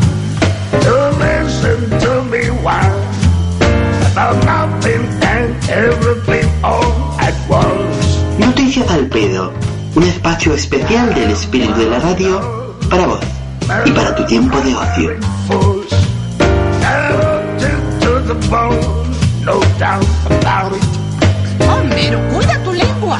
[0.80, 2.98] to listen to me while
[4.12, 8.20] about nothing and everything all at once?
[8.38, 9.52] Noticias al Pedo,
[9.94, 13.20] un espacio especial del espíritu de la radio para vos
[13.84, 15.10] y para tu tiempo de ocio.
[21.68, 23.18] Homero, cuida tu lengua.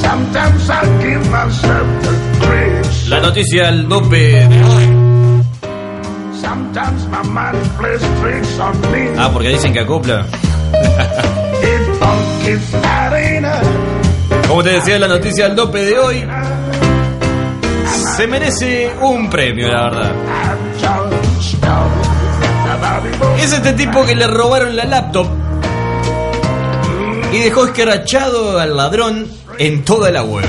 [0.00, 3.08] Sometimes I give myself the grace.
[3.08, 4.86] La noticia al dope de hoy.
[6.40, 9.08] Sometimes my mind plays tricks on me.
[9.16, 10.26] Ah, porque dicen que acopla.
[14.48, 16.24] Como te decía, la noticia al dope de hoy
[18.16, 20.12] se merece un premio, la verdad.
[23.38, 25.26] Es este tipo que le robaron la laptop
[27.32, 29.26] y dejó escarachado al ladrón
[29.58, 30.44] en toda la web.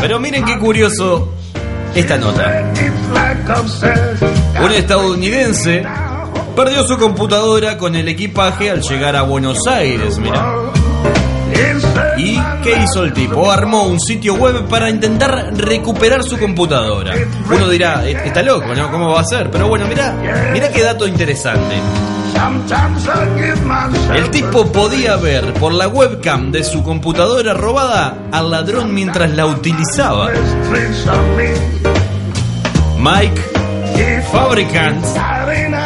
[0.00, 1.32] Pero miren qué curioso
[1.94, 2.72] esta nota.
[4.62, 5.84] Un estadounidense
[6.54, 10.44] perdió su computadora con el equipaje al llegar a Buenos Aires, mira.
[12.18, 13.50] ¿Y qué hizo el tipo?
[13.50, 17.14] Armó un sitio web para intentar recuperar su computadora.
[17.50, 18.90] Uno dirá, "E- está loco, ¿no?
[18.90, 19.50] ¿Cómo va a ser?
[19.50, 20.14] Pero bueno, mira,
[20.52, 21.74] mira qué dato interesante.
[24.16, 29.46] El tipo podía ver por la webcam de su computadora robada al ladrón mientras la
[29.46, 30.30] utilizaba.
[32.98, 33.40] Mike
[34.32, 35.04] Fabricant,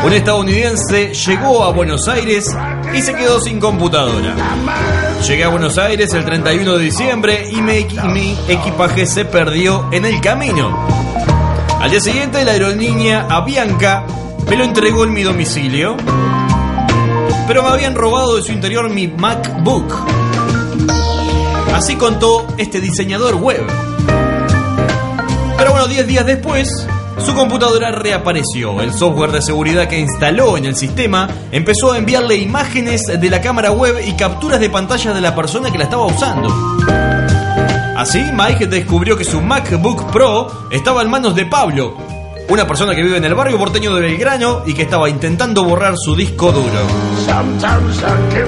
[0.07, 2.47] un estadounidense, llegó a Buenos Aires
[2.95, 4.35] y se quedó sin computadora.
[5.27, 10.05] Llegué a Buenos Aires el 31 de diciembre y mi, mi equipaje se perdió en
[10.05, 10.87] el camino.
[11.81, 14.05] Al día siguiente, la aerolínea Avianca
[14.49, 15.97] me lo entregó en mi domicilio,
[17.47, 19.95] pero me habían robado de su interior mi MacBook.
[21.75, 23.65] Así contó este diseñador web.
[25.57, 26.69] Pero bueno, 10 días después,
[27.25, 28.81] su computadora reapareció.
[28.81, 33.41] El software de seguridad que instaló en el sistema empezó a enviarle imágenes de la
[33.41, 36.49] cámara web y capturas de pantalla de la persona que la estaba usando.
[37.97, 41.97] Así, Mike descubrió que su MacBook Pro estaba en manos de Pablo,
[42.49, 45.95] una persona que vive en el barrio porteño de Belgrano y que estaba intentando borrar
[45.97, 46.81] su disco duro.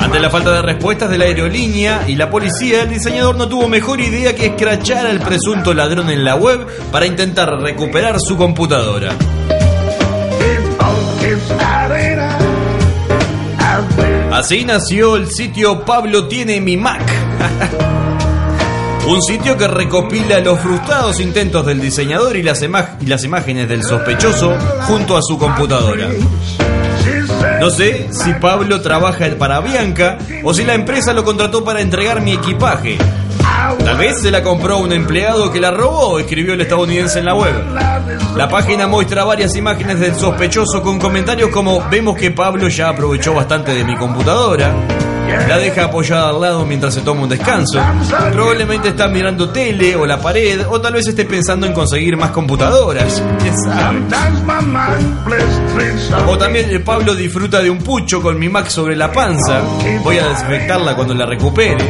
[0.01, 3.69] Ante la falta de respuestas de la aerolínea y la policía, el diseñador no tuvo
[3.69, 9.15] mejor idea que escrachar al presunto ladrón en la web para intentar recuperar su computadora.
[14.33, 17.03] Así nació el sitio Pablo tiene mi Mac.
[19.11, 25.17] Un sitio que recopila los frustrados intentos del diseñador y las, imágenes del sospechoso junto
[25.17, 26.07] a su computadora.
[27.59, 32.21] No sé si Pablo trabaja para Bianca o si la empresa lo contrató para entregar
[32.21, 32.99] mi equipaje.
[33.85, 37.35] Tal vez se la compró un empleado que la robó, escribió el estadounidense en la
[37.35, 37.53] web.
[38.37, 43.35] La página muestra varias imágenes del sospechoso con comentarios como vemos que Pablo ya aprovechó
[43.35, 45.00] bastante de mi computadora.
[45.49, 47.81] La deja apoyada al lado mientras se toma un descanso.
[48.33, 52.31] Probablemente está mirando tele o la pared o tal vez esté pensando en conseguir más
[52.31, 53.23] computadoras.
[56.27, 59.61] O también Pablo disfruta de un pucho con mi Mac sobre la panza.
[60.03, 61.85] Voy a desinfectarla cuando la recupere.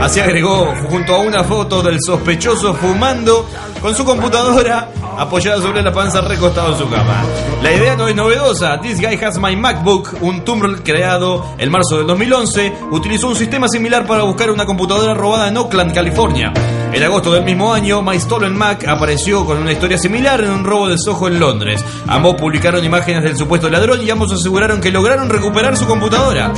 [0.00, 3.48] Así agregó junto a una foto del sospechoso fumando
[3.80, 7.24] con su computadora apoyada sobre la panza recostado en su cama.
[7.62, 8.80] La idea no es novedosa.
[8.80, 13.68] This Guy Has My MacBook, un Tumblr creado en marzo del 2011, utilizó un sistema
[13.68, 16.52] similar para buscar una computadora robada en Oakland, California.
[16.92, 20.64] En agosto del mismo año, My Stolen Mac apareció con una historia similar en un
[20.64, 21.84] robo de Soho en Londres.
[22.06, 26.52] Ambos publicaron imágenes del supuesto ladrón y ambos aseguraron que lograron recuperar su computadora.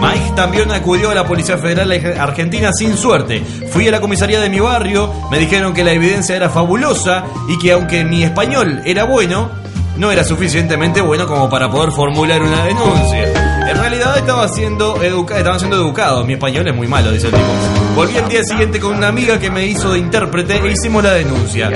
[0.00, 3.42] Mike también acudió a la Policía Federal Argentina sin suerte.
[3.70, 7.58] Fui a la comisaría de mi barrio, me dijeron que la evidencia era fabulosa y
[7.58, 9.50] que aunque mi español era bueno,
[9.96, 13.70] no era suficientemente bueno como para poder formular una denuncia.
[13.70, 16.26] En realidad estaba siendo educa estaban siendo educados.
[16.26, 17.85] Mi español es muy malo, dice el tipo.
[17.96, 21.14] Volví el día siguiente con una amiga que me hizo de intérprete e hicimos la
[21.14, 21.70] denuncia.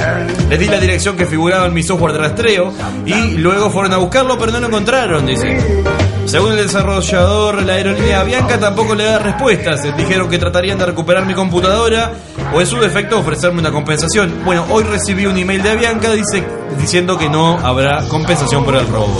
[0.50, 2.74] Les di la dirección que figuraba en mi software de rastreo
[3.06, 5.82] y luego fueron a buscarlo, pero no lo encontraron, dice.
[6.26, 9.96] Según el desarrollador, la aerolínea Bianca tampoco le da respuestas.
[9.96, 12.12] Dijeron que tratarían de recuperar mi computadora
[12.52, 14.42] o en su defecto ofrecerme una compensación.
[14.44, 16.10] Bueno, hoy recibí un email de Bianca
[16.78, 19.16] diciendo que no habrá compensación por el robo.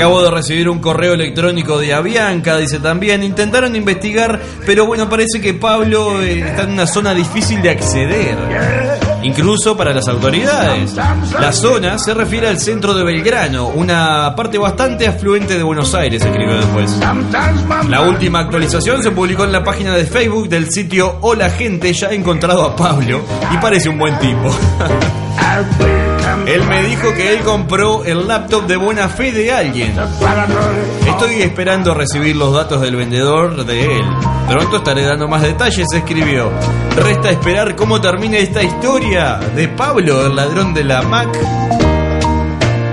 [0.00, 3.22] Acabo de recibir un correo electrónico de Avianca, dice también.
[3.22, 8.34] Intentaron investigar, pero bueno, parece que Pablo eh, está en una zona difícil de acceder.
[9.22, 10.94] Incluso para las autoridades.
[11.38, 16.24] La zona se refiere al centro de Belgrano, una parte bastante afluente de Buenos Aires,
[16.24, 16.98] escribió después.
[17.90, 22.08] La última actualización se publicó en la página de Facebook del sitio Hola Gente, ya
[22.08, 23.20] he encontrado a Pablo
[23.52, 24.50] y parece un buen tipo.
[26.46, 29.94] Él me dijo que él compró el laptop de buena fe de alguien.
[31.06, 34.04] Estoy esperando recibir los datos del vendedor de él.
[34.48, 36.50] Pronto estaré dando más detalles, escribió.
[36.96, 41.28] Resta esperar cómo termine esta historia de Pablo, el ladrón de la Mac.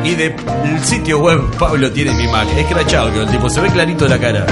[0.04, 0.36] Y del
[0.84, 2.48] sitio web Pablo tiene mi Mac.
[2.56, 4.46] Escrachado que el tipo se ve clarito la cara.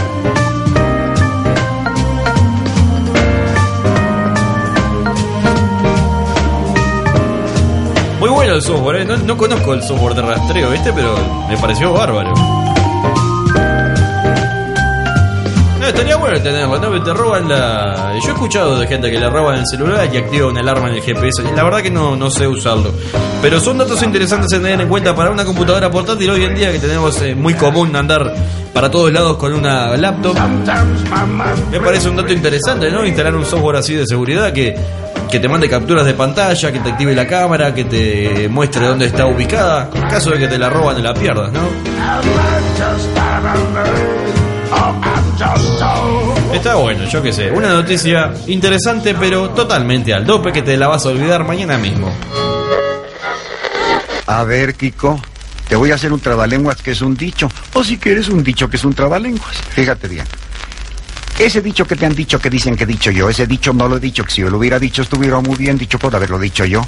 [8.54, 9.06] El software, ¿eh?
[9.06, 10.94] no, no conozco el software de rastreo, ¿viste?
[10.94, 11.16] Pero
[11.50, 12.34] me pareció bárbaro.
[15.88, 17.04] Estaría bueno tenerlo, ¿no?
[17.04, 18.18] Te roban la.
[18.20, 20.96] Yo he escuchado de gente que le roban el celular y activa una alarma en
[20.96, 21.44] el GPS.
[21.56, 22.92] La verdad que no, no sé usarlo.
[23.42, 26.72] Pero son datos interesantes a tener en cuenta para una computadora portátil hoy en día
[26.72, 28.34] que tenemos eh, muy común andar
[28.74, 30.36] para todos lados con una laptop.
[31.72, 33.06] Me parece un dato interesante, ¿no?
[33.06, 34.76] Instalar un software así de seguridad que,
[35.30, 39.06] que te mande capturas de pantalla, que te active la cámara, que te muestre dónde
[39.08, 39.90] está ubicada.
[39.94, 41.62] En caso de que te la roban y la pierdas, ¿no?
[46.54, 47.52] Está bueno, yo qué sé.
[47.52, 52.12] Una noticia interesante, pero totalmente al dope que te la vas a olvidar mañana mismo.
[54.28, 55.20] A ver, Kiko,
[55.68, 57.50] te voy a hacer un trabalenguas que es un dicho.
[57.74, 59.56] O si quieres un dicho que es un trabalenguas.
[59.70, 60.26] Fíjate bien.
[61.38, 63.88] Ese dicho que te han dicho que dicen que he dicho yo, ese dicho no
[63.90, 66.40] lo he dicho, que si yo lo hubiera dicho estuviera muy bien dicho por haberlo
[66.40, 66.86] dicho yo.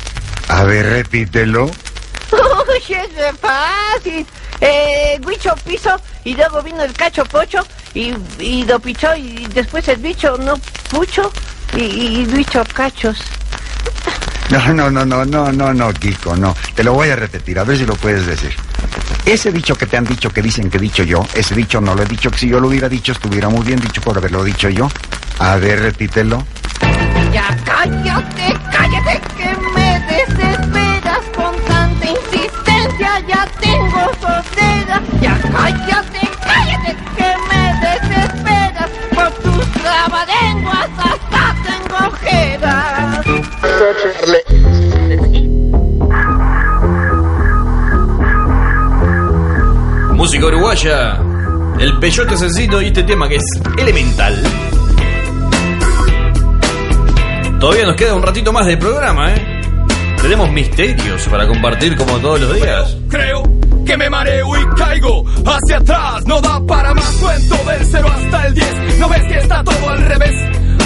[0.48, 1.66] A ver, repítelo.
[2.32, 4.26] Uy, es fácil.
[4.62, 7.60] Eh, Guicho piso y luego vino el cacho pocho
[7.94, 10.56] y, y lo pichó y después el bicho no
[10.90, 11.32] pucho
[11.76, 11.82] y,
[12.22, 13.20] y bicho cachos.
[14.50, 16.56] No, no, no, no, no, no, no, Kiko, no.
[16.74, 18.56] Te lo voy a repetir, a ver si lo puedes decir.
[19.26, 21.96] Ese dicho que te han dicho que dicen que he dicho yo, ese dicho no
[21.96, 24.44] lo he dicho, que si yo lo hubiera dicho estuviera muy bien dicho por haberlo
[24.44, 24.90] dicho yo.
[25.40, 26.46] A ver, repítelo.
[27.34, 33.20] Ya cállate, cállate, que me desesperas con tanta insistencia.
[33.28, 35.02] Ya tengo sordera.
[35.22, 40.90] Ya cállate, cállate, que me desesperas por tus trabalenguas.
[40.98, 43.26] Hasta tengo ojeras.
[50.28, 51.22] Música uruguaya.
[51.80, 53.46] El peyote asesino y este tema que es
[53.78, 54.36] elemental.
[57.62, 59.62] Todavía nos queda un ratito más de programa, ¿eh?
[60.22, 62.98] Tenemos misterios para compartir como todos los días.
[63.08, 63.42] Creo
[63.86, 66.26] que me mareo y caigo hacia atrás.
[66.26, 69.00] No da para más cuento del 0 hasta el 10.
[69.00, 70.36] ¿No ves que está todo al revés?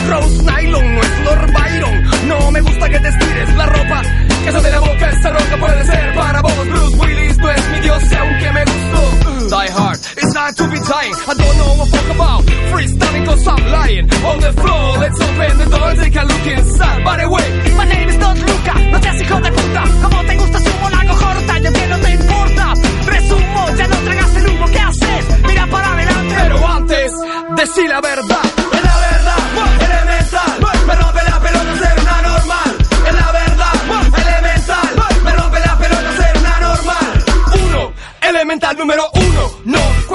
[0.07, 2.27] Rose Nylon no es Lord Byron.
[2.27, 4.01] No me gusta que te estires la ropa.
[4.45, 6.67] Que de la boca esa roca puede ser para vos.
[6.67, 9.30] Bruce Willis no es mi dios aunque me gustó.
[9.52, 11.14] Die hard, it's not to be dying.
[11.28, 12.41] I don't know what fuck about
[12.72, 14.88] freestyling cause I'm lying on the floor.
[15.04, 17.04] Let's open the door and take a look inside.
[17.04, 19.84] By the way, My name is Don Luca, no seas hijo de puta.
[20.04, 22.74] Como te gusta su lago corta, yo que no te importa.
[23.12, 25.24] Resumo, ya no tragas el humo, ¿qué haces?
[25.43, 26.36] Mira para adelante.
[26.41, 27.12] Pero antes,
[27.58, 28.45] decí la verdad.
[28.72, 29.41] Es la verdad,
[29.84, 30.52] elemental.
[30.88, 32.72] Me rompe la pelota ser una normal.
[33.06, 33.74] Es la verdad,
[34.16, 34.89] elemental.
[35.26, 37.26] Me rompe la pelota ser una normal.
[37.68, 39.20] Uno, elemental número uno.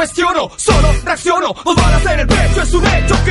[0.07, 1.50] No cuestiono, solo reacciono.
[1.64, 3.24] Os a hacer el pecho, es un hecho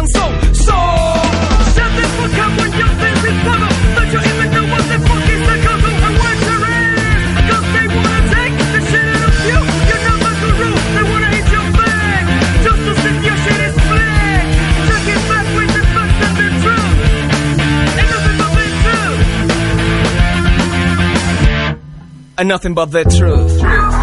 [0.00, 0.32] baila danzón.
[0.54, 0.72] So.
[1.74, 3.72] Shut the fuck up when you're thinking follow.
[3.94, 6.88] Don't you even know what the fuck is the couple and what you're in.
[7.48, 9.60] Cause they wanna take the shit out of you.
[9.88, 10.70] You're not my guru.
[10.94, 12.22] They wanna hit your back.
[12.64, 14.44] Just to see your shit is black.
[14.88, 16.96] Check it back with the facts and the truth.
[18.10, 19.20] Nothing but the truth.
[22.38, 23.99] And nothing but the truth.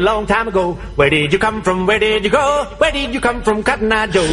[0.00, 0.74] Long time ago.
[0.96, 1.86] Where did you come from?
[1.86, 2.66] Where did you go?
[2.78, 4.26] Where did you come from, Cotton Eye Joe?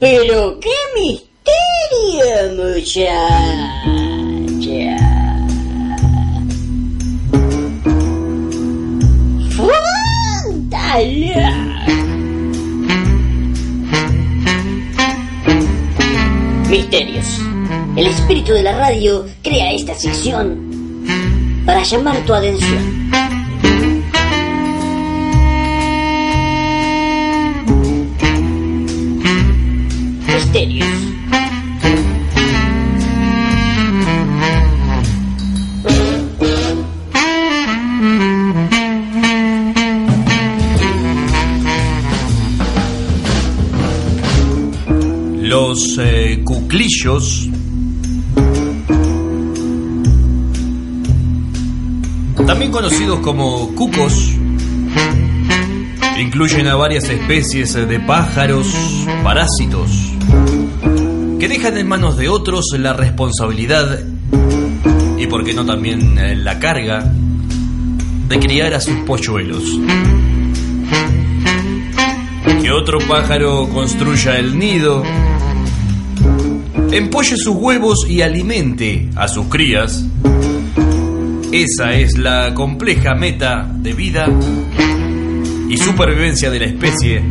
[0.00, 3.18] Pero qué misterio, muchacha.
[9.56, 11.50] Frontala.
[16.68, 17.40] Misterios.
[17.96, 20.68] El espíritu de la radio crea esta sección
[21.66, 23.10] para llamar tu atención.
[52.46, 54.34] También conocidos como cucos
[56.18, 58.66] incluyen a varias especies de pájaros,
[59.22, 59.90] parásitos,
[61.38, 64.00] que dejan en manos de otros la responsabilidad
[65.18, 67.12] y, por qué no, también eh, la carga
[68.28, 69.62] de criar a sus polluelos.
[72.60, 75.04] Que otro pájaro construya el nido,
[76.92, 80.04] empolle sus huevos y alimente a sus crías.
[81.52, 84.26] Esa es la compleja meta de vida
[85.68, 87.22] y supervivencia de la especie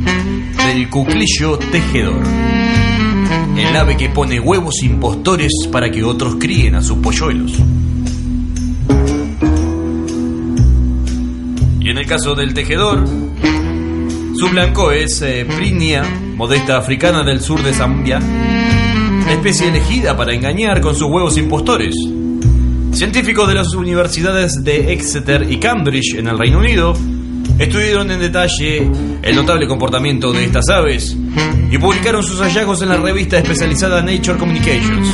[0.66, 2.24] del cuclillo tejedor.
[3.58, 7.54] El ave que pone huevos impostores para que otros críen a sus polluelos.
[11.80, 13.08] Y en el caso del tejedor,
[14.36, 16.04] su blanco es eh, Prinia,
[16.36, 18.20] modesta africana del sur de Zambia,
[19.34, 21.94] especie elegida para engañar con sus huevos impostores.
[22.92, 26.94] Científicos de las universidades de Exeter y Cambridge en el Reino Unido
[27.60, 28.90] estudiaron en detalle
[29.22, 31.16] el notable comportamiento de estas aves
[31.70, 35.08] y publicaron sus hallazgos en la revista especializada Nature Communications.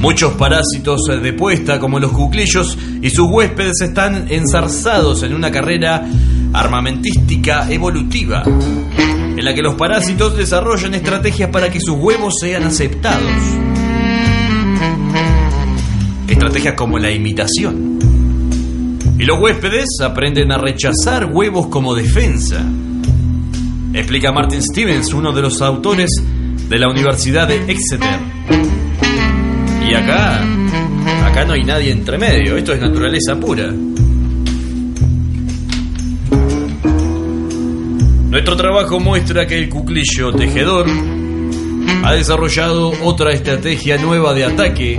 [0.00, 6.06] Muchos parásitos de puesta, como los cuclillos y sus huéspedes, están enzarzados en una carrera
[6.52, 8.44] armamentística evolutiva,
[9.38, 13.30] en la que los parásitos desarrollan estrategias para que sus huevos sean aceptados.
[16.26, 18.00] Estrategias como la imitación.
[19.16, 22.64] Y los huéspedes aprenden a rechazar huevos como defensa.
[23.94, 26.10] Explica Martin Stevens, uno de los autores
[26.68, 28.18] de la Universidad de Exeter.
[29.88, 30.42] Y acá,
[31.26, 33.72] acá no hay nadie entre medio, esto es naturaleza pura.
[38.38, 40.86] Nuestro trabajo muestra que el cuclillo tejedor
[42.04, 44.96] ha desarrollado otra estrategia nueva de ataque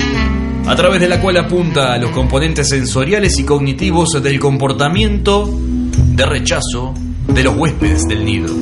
[0.68, 6.26] a través de la cual apunta a los componentes sensoriales y cognitivos del comportamiento de
[6.26, 6.94] rechazo
[7.30, 8.54] de los huéspedes del nido.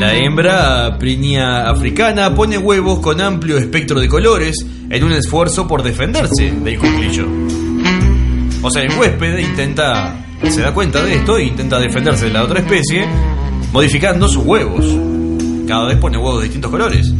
[0.00, 5.82] La hembra prinia africana pone huevos con amplio espectro de colores en un esfuerzo por
[5.82, 7.26] defenderse del cuclillo.
[8.62, 12.44] O sea, el huésped intenta, se da cuenta de esto e intenta defenderse de la
[12.44, 13.06] otra especie
[13.72, 14.84] modificando sus huevos.
[15.66, 17.12] Cada vez pone huevos de distintos colores.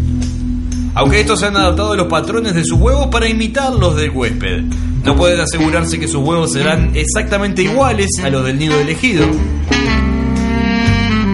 [0.95, 4.11] Aunque estos se han adaptado a los patrones de sus huevos para imitar los del
[4.11, 4.62] huésped.
[5.05, 9.27] No pueden asegurarse que sus huevos serán exactamente iguales a los del nido elegido.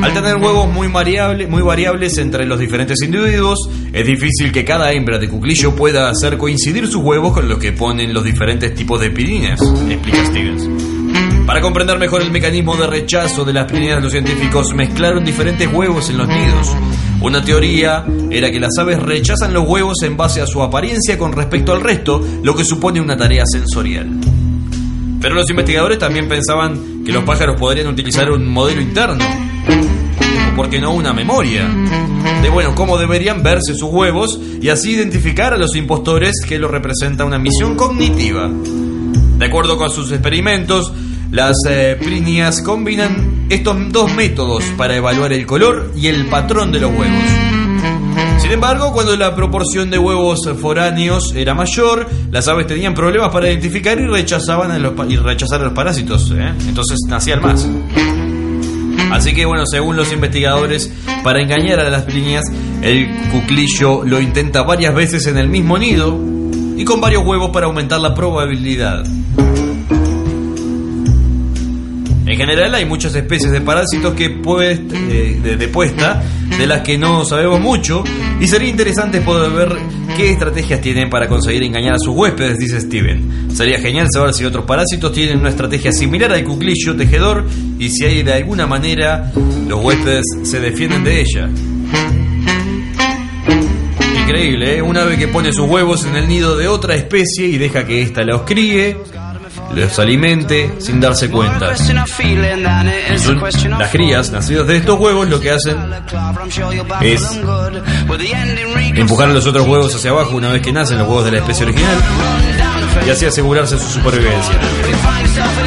[0.02, 3.58] Al tener huevos muy, variable- muy variables entre los diferentes individuos,
[3.92, 7.72] es difícil que cada hembra de cuclillo pueda hacer coincidir sus huevos con los que
[7.72, 10.68] ponen los diferentes tipos de pirinas, explica Stevens.
[11.46, 16.08] Para comprender mejor el mecanismo de rechazo de las pirinas, los científicos mezclaron diferentes huevos
[16.10, 16.74] en los nidos.
[17.20, 21.32] Una teoría era que las aves rechazan los huevos en base a su apariencia con
[21.32, 24.08] respecto al resto, lo que supone una tarea sensorial.
[25.20, 29.24] Pero los investigadores también pensaban que los pájaros podrían utilizar un modelo interno,
[29.68, 31.68] o por qué no una memoria,
[32.42, 36.68] de bueno, cómo deberían verse sus huevos y así identificar a los impostores que lo
[36.68, 38.48] representa una misión cognitiva.
[38.48, 40.92] De acuerdo con sus experimentos,
[41.30, 41.98] las eh,
[42.64, 47.22] combinan estos dos métodos para evaluar el color y el patrón de los huevos.
[48.38, 53.48] Sin embargo, cuando la proporción de huevos foráneos era mayor, las aves tenían problemas para
[53.48, 56.30] identificar y rechazaban a los, y rechazar a los parásitos.
[56.32, 56.52] ¿eh?
[56.66, 57.66] Entonces nacían más.
[59.10, 60.92] Así que bueno, según los investigadores,
[61.22, 62.44] para engañar a las prinias,
[62.82, 66.18] el cuclillo lo intenta varias veces en el mismo nido
[66.76, 69.04] y con varios huevos para aumentar la probabilidad.
[72.24, 75.56] En general hay muchas especies de parásitos que pues, eh,
[76.58, 78.04] de las que no sabemos mucho
[78.40, 79.76] y sería interesante poder ver
[80.16, 83.50] qué estrategias tienen para conseguir engañar a sus huéspedes, dice Steven.
[83.54, 87.46] Sería genial saber si otros parásitos tienen una estrategia similar al cuclillo tejedor
[87.78, 89.32] y si hay de alguna manera
[89.66, 91.48] los huéspedes se defienden de ella.
[94.22, 94.82] Increíble, ¿eh?
[94.82, 98.02] Un ave que pone sus huevos en el nido de otra especie y deja que
[98.02, 98.96] ésta los críe,
[99.74, 101.74] los alimente sin darse cuenta.
[103.78, 105.76] Las crías nacidas de estos huevos lo que hacen
[107.00, 107.40] es
[108.94, 111.38] empujar a los otros huevos hacia abajo una vez que nacen los huevos de la
[111.38, 111.96] especie original
[113.06, 114.54] y así asegurarse su supervivencia.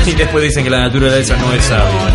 [0.05, 2.13] Y después dicen que la naturaleza no es sabia.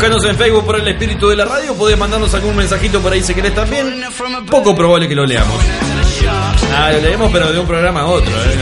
[0.00, 3.22] Búscanos en Facebook por el espíritu de la radio, podés mandarnos algún mensajito por ahí
[3.22, 4.02] si querés también.
[4.50, 5.62] Poco probable que lo leamos.
[6.74, 8.56] Ah, lo leemos pero de un programa a otro, ¿eh?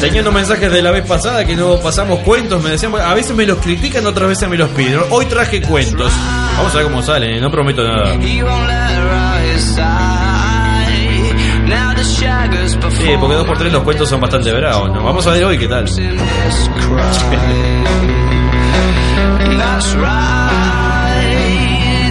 [0.00, 3.46] Teniendo mensajes de la vez pasada que no pasamos cuentos, me decían, a veces me
[3.46, 4.98] los critican, otras veces me los piden.
[5.10, 6.10] Hoy traje cuentos.
[6.56, 7.40] Vamos a ver cómo salen, ¿eh?
[7.40, 8.16] no prometo nada.
[12.90, 15.04] Sí, porque dos por tres los cuentos son bastante bravos, ¿no?
[15.04, 15.86] Vamos a ver hoy qué tal.
[19.94, 21.22] Right.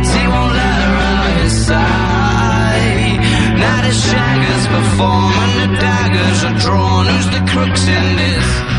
[0.04, 3.18] He won't let her out his sight.
[3.64, 4.66] Now the shaggers
[5.62, 7.06] the daggers are drawn.
[7.08, 8.71] Who's the crooks in this?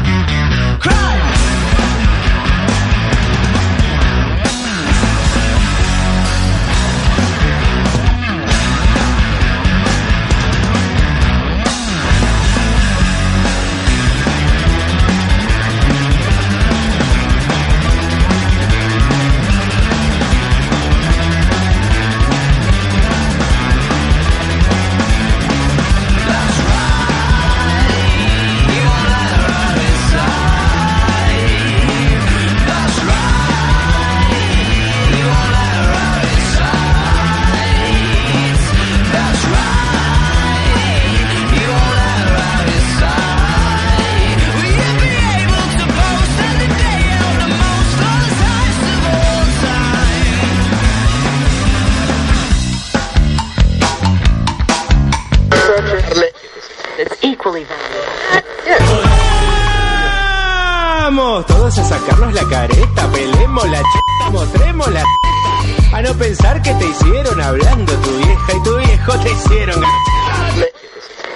[66.14, 69.82] Pensar que te hicieron hablando tu vieja y tu viejo te hicieron.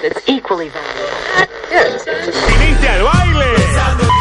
[0.03, 1.07] It's equally valuable.
[2.59, 4.16] ¿Viniste al baile?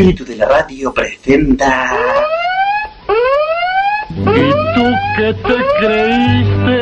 [0.00, 1.92] Espíritu de la radio presenta...
[4.10, 4.86] ¿Y tú
[5.16, 6.76] que te creíste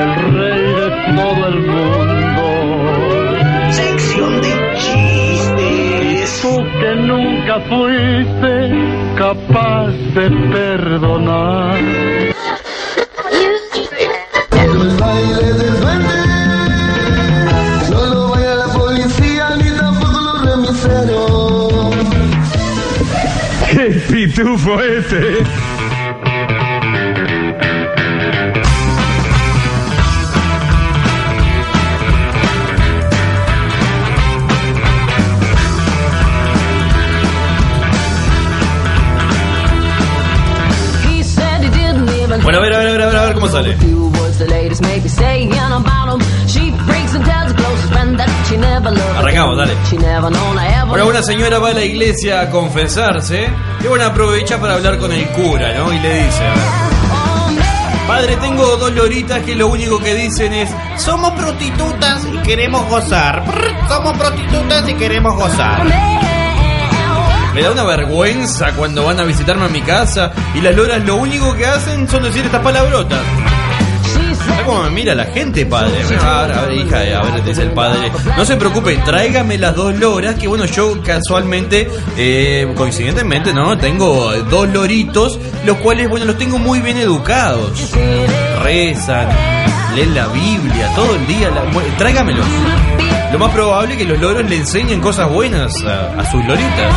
[0.00, 2.44] el rey de todo el mundo?
[3.70, 6.40] Sección de chistes.
[6.42, 8.54] Tú que nunca fuiste
[9.16, 12.11] capaz de perdonar.
[24.34, 25.44] ¡Qué pitufo este!
[42.42, 43.76] Bueno, a ver, a ver, a ver, a ver, a ver cómo sale.
[49.18, 49.72] Arrancamos, dale.
[50.90, 53.48] Bueno, una señora va a la iglesia a confesarse
[53.82, 55.92] y bueno, aprovecha para hablar con el cura, ¿no?
[55.92, 56.44] Y le dice,
[58.06, 63.42] Padre, tengo dos loritas que lo único que dicen es, somos prostitutas y queremos gozar.
[63.88, 65.84] Somos prostitutas y queremos gozar.
[67.54, 71.16] Me da una vergüenza cuando van a visitarme a mi casa y las loras lo
[71.16, 73.20] único que hacen son decir estas palabrotas.
[74.62, 75.92] ¿Sabes cómo me mira la gente, padre?
[76.24, 78.12] A ver, a ver, hija, a ver, dice el padre.
[78.36, 83.76] No se preocupe, tráigame las dos loras, que bueno, yo casualmente, eh, coincidentemente, ¿no?
[83.76, 87.90] Tengo dos loritos, los cuales, bueno, los tengo muy bien educados.
[88.62, 89.28] Rezan,
[89.96, 91.50] leen la Biblia todo el día.
[91.50, 92.46] la- tráigamelos.
[93.32, 96.94] Lo más probable es que los loros le enseñen cosas buenas a sus loritas.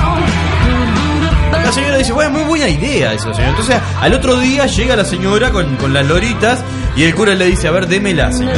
[1.66, 3.50] La señora dice, bueno, muy buena idea eso, señor.
[3.50, 6.64] Entonces, al otro día llega la señora con, con las loritas
[6.96, 8.56] y el cura le dice, a ver, démela, señora.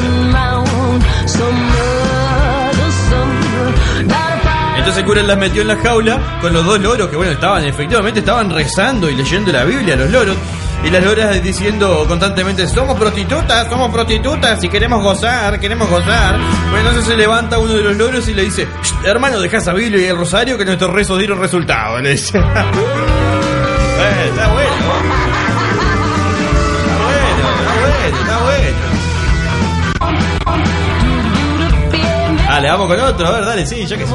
[4.78, 7.64] Entonces el cura las metió en la jaula con los dos loros que, bueno, estaban,
[7.66, 10.36] efectivamente, estaban rezando y leyendo la Biblia, los loros.
[10.84, 16.38] Y las loras diciendo constantemente, somos prostitutas, somos prostitutas y queremos gozar, queremos gozar.
[16.70, 19.74] Bueno, entonces se levanta uno de los loros y le dice, "Shh, hermano, deja esa
[19.74, 22.00] Biblia y el rosario que nuestros rezos dieron resultado.
[22.00, 22.40] Le dice.
[24.00, 24.70] Eh, está bueno.
[26.78, 28.98] Está bueno, está bueno, está bueno.
[32.48, 34.14] Dale, a Vamos con otro, a ver, dale, sí, ya que sé.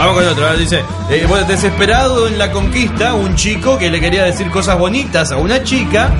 [0.00, 4.24] Vamos con otro, dice, eh, bueno, desesperado en la conquista, un chico que le quería
[4.24, 6.10] decir cosas bonitas a una chica,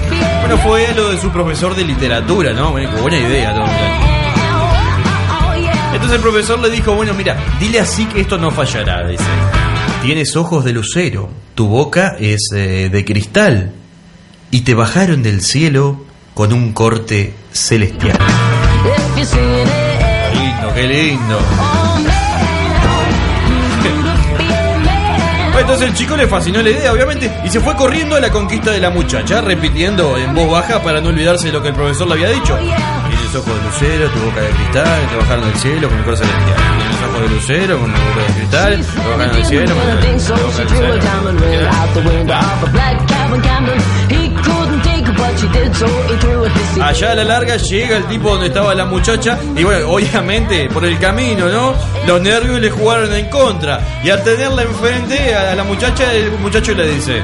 [0.40, 2.72] bueno, fue a lo de su profesor de literatura, ¿no?
[2.72, 3.64] Bueno, buena idea, todo.
[5.94, 9.24] Entonces el profesor le dijo, bueno, mira, dile así que esto no fallará, dice.
[10.02, 13.72] Tienes ojos de lucero, tu boca es eh, de cristal
[14.50, 16.04] y te bajaron del cielo
[16.34, 18.18] con un corte celestial.
[19.14, 19.24] Qué
[20.34, 21.79] lindo, qué lindo.
[25.60, 28.70] Entonces el chico le fascinó la idea, obviamente, y se fue corriendo a la conquista
[28.70, 32.08] de la muchacha, repitiendo en voz baja para no olvidarse de lo que el profesor
[32.08, 32.56] le había dicho.
[32.56, 36.24] Tienes ojos de lucero, tu boca de cristal, te bajaron del cielo con el corte
[36.24, 36.56] celestial.
[36.78, 40.00] Tienes ojos de lucero, con tu boca de cristal, te bajaron del cielo con el
[40.00, 40.94] del cielo.
[46.82, 50.84] Allá a la larga llega el tipo donde estaba la muchacha y bueno, obviamente por
[50.84, 51.74] el camino, ¿no?
[52.06, 56.74] Los nervios le jugaron en contra y al tenerla enfrente a la muchacha, el muchacho
[56.74, 57.22] le dice...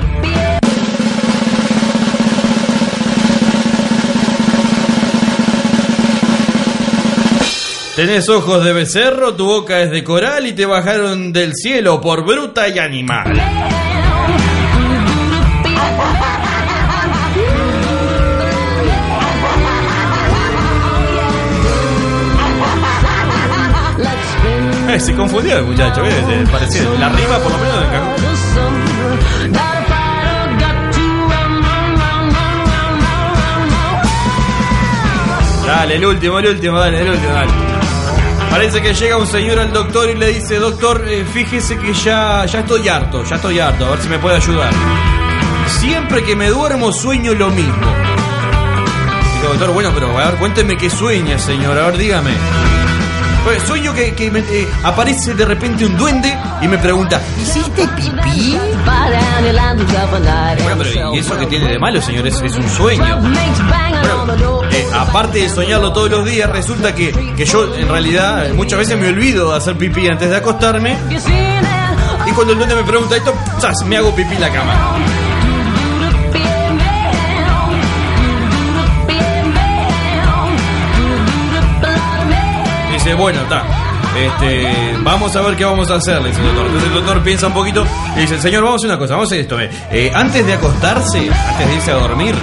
[7.97, 12.27] Tenés ojos de becerro, tu boca es de coral y te bajaron del cielo por
[12.27, 13.86] bruta y animal.
[24.97, 26.15] Eh, se confundió el muchacho, ¿ves?
[26.51, 27.85] Parecía la rima por lo menos.
[35.67, 37.53] Dale, el último, el último, dale, el último, dale.
[38.49, 42.47] Parece que llega un señor al doctor y le dice, doctor, eh, fíjese que ya,
[42.47, 44.73] ya estoy harto, ya estoy harto, a ver si me puede ayudar.
[45.67, 47.87] Siempre que me duermo sueño lo mismo.
[49.35, 52.31] Digo, doctor, bueno, pero a ver, cuénteme qué sueña, señor, a ver, dígame.
[53.47, 57.87] Pues, sueño que, que me- eh, aparece de repente un duende y me pregunta, ¿hiciste
[57.95, 58.59] pipí?
[60.65, 62.27] Bueno, pero ¿y eso que tiene de malo, señor?
[62.27, 63.05] Es, un sueño.
[63.21, 68.81] Bueno, eh, aparte de soñarlo todos los días, resulta que, que yo en realidad muchas
[68.81, 70.97] veces me olvido de hacer pipí antes de acostarme.
[72.27, 73.85] Y cuando el duende me pregunta esto, ¡zas!
[73.87, 74.75] me hago pipí en la cama.
[83.15, 83.65] Bueno, está.
[84.17, 86.67] Este, vamos a ver qué vamos a hacer, le dice el doctor.
[86.67, 87.87] Entonces el doctor piensa un poquito
[88.17, 89.61] y dice, señor, vamos a hacer una cosa, vamos a hacer esto.
[89.61, 89.71] eh.
[89.91, 92.35] Eh, antes de acostarse, antes de irse a dormir,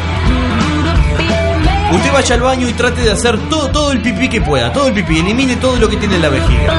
[1.91, 4.88] usted vaya al baño y trate de hacer todo, todo el pipí que pueda, todo
[4.88, 6.74] el pipí, elimine todo lo que tiene en la vejiga.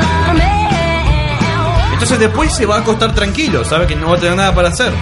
[1.93, 4.69] Entonces después se va a acostar tranquilo, sabe que no va a tener nada para
[4.69, 4.93] hacer.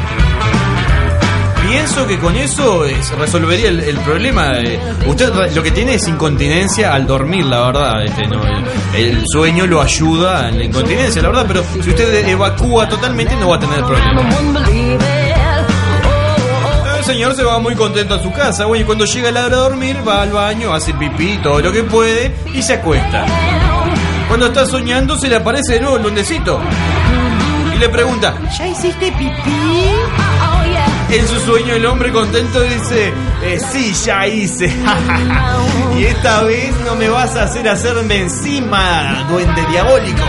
[1.72, 4.52] Pienso que con eso eh, se resolvería el, el problema.
[4.58, 4.78] eh.
[5.06, 8.04] Usted re- lo que tiene es incontinencia al dormir, la verdad.
[8.04, 8.64] Este, no, el,
[8.94, 11.44] el sueño lo ayuda en la incontinencia, la verdad.
[11.48, 14.20] Pero si usted evacúa totalmente, no va a tener problema.
[16.98, 18.66] El señor se va muy contento a su casa.
[18.66, 21.72] Bueno, y cuando llega la hora de dormir, va al baño, hace pipí, todo lo
[21.72, 23.24] que puede y se acuesta.
[24.28, 26.60] Cuando está soñando, se le aparece de nuevo el duendecito.
[27.74, 29.90] Y le pregunta, ¿ya hiciste pipí?
[31.12, 34.64] En su sueño el hombre contento dice, eh, sí, ya hice.
[35.98, 40.24] y esta vez no me vas a hacer hacerme encima, duende diabólico.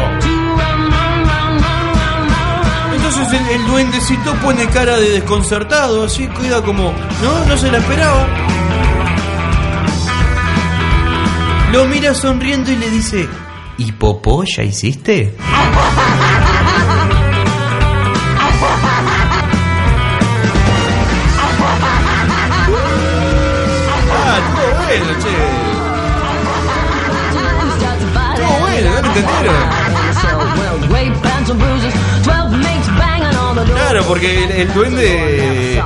[2.93, 8.27] Entonces el, duendecito pone cara de desconcertado, así cuida como, no, no se la esperaba.
[11.71, 13.29] Lo mira sonriendo y le dice,
[13.77, 15.33] ¿y popó ya hiciste?
[24.99, 25.13] Bueno,
[28.61, 29.55] bueno, ¿no te entendieron?
[33.75, 35.83] Claro, porque el, el duende eh,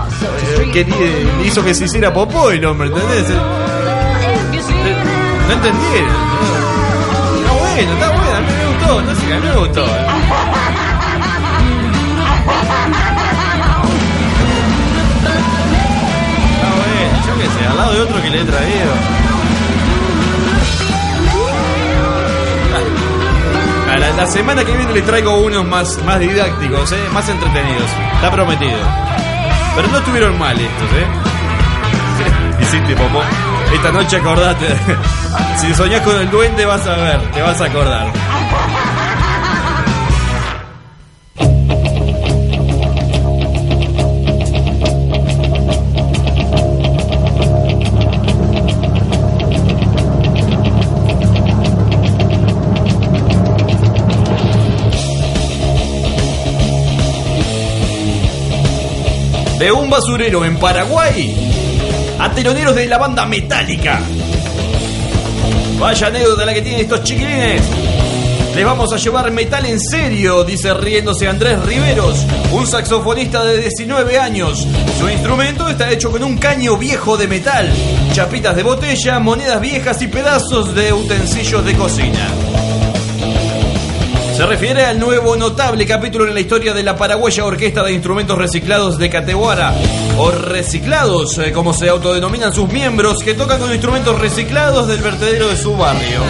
[0.72, 3.30] quería- hizo que se hiciera popó el hombre, ¿entendés?
[3.30, 3.38] Eh,
[5.48, 6.12] No entendieron.
[7.38, 9.86] Está bueno, está bueno, a mí me gustó, no sé, a mí me gustó.
[17.70, 18.92] Al lado de otro que le he traído.
[24.18, 27.90] La, semana que viene les traigo unos más, más didácticos, eh, más entretenidos.
[28.16, 28.78] Está prometido.
[29.76, 31.08] Pero no estuvieron mal estos, ¿eh?
[32.62, 33.22] Hiciste, popó.
[33.74, 34.68] Esta noche acordate.
[35.58, 38.14] Si soñás con el duende vas a ver, te vas a acordar.
[59.66, 61.36] Un basurero en Paraguay
[62.20, 64.00] a teloneros de la banda Metallica.
[65.80, 67.64] Vaya anécdota la que tienen estos chiquilines.
[68.56, 74.20] Les vamos a llevar metal en serio, dice riéndose Andrés Riveros, un saxofonista de 19
[74.20, 74.66] años.
[75.00, 77.72] Su instrumento está hecho con un caño viejo de metal,
[78.14, 82.47] chapitas de botella, monedas viejas y pedazos de utensilios de cocina.
[84.38, 88.38] Se refiere al nuevo notable capítulo en la historia de la paraguaya Orquesta de Instrumentos
[88.38, 89.74] Reciclados de Categuara,
[90.16, 95.48] o reciclados, eh, como se autodenominan sus miembros, que tocan con instrumentos reciclados del vertedero
[95.48, 96.22] de su barrio.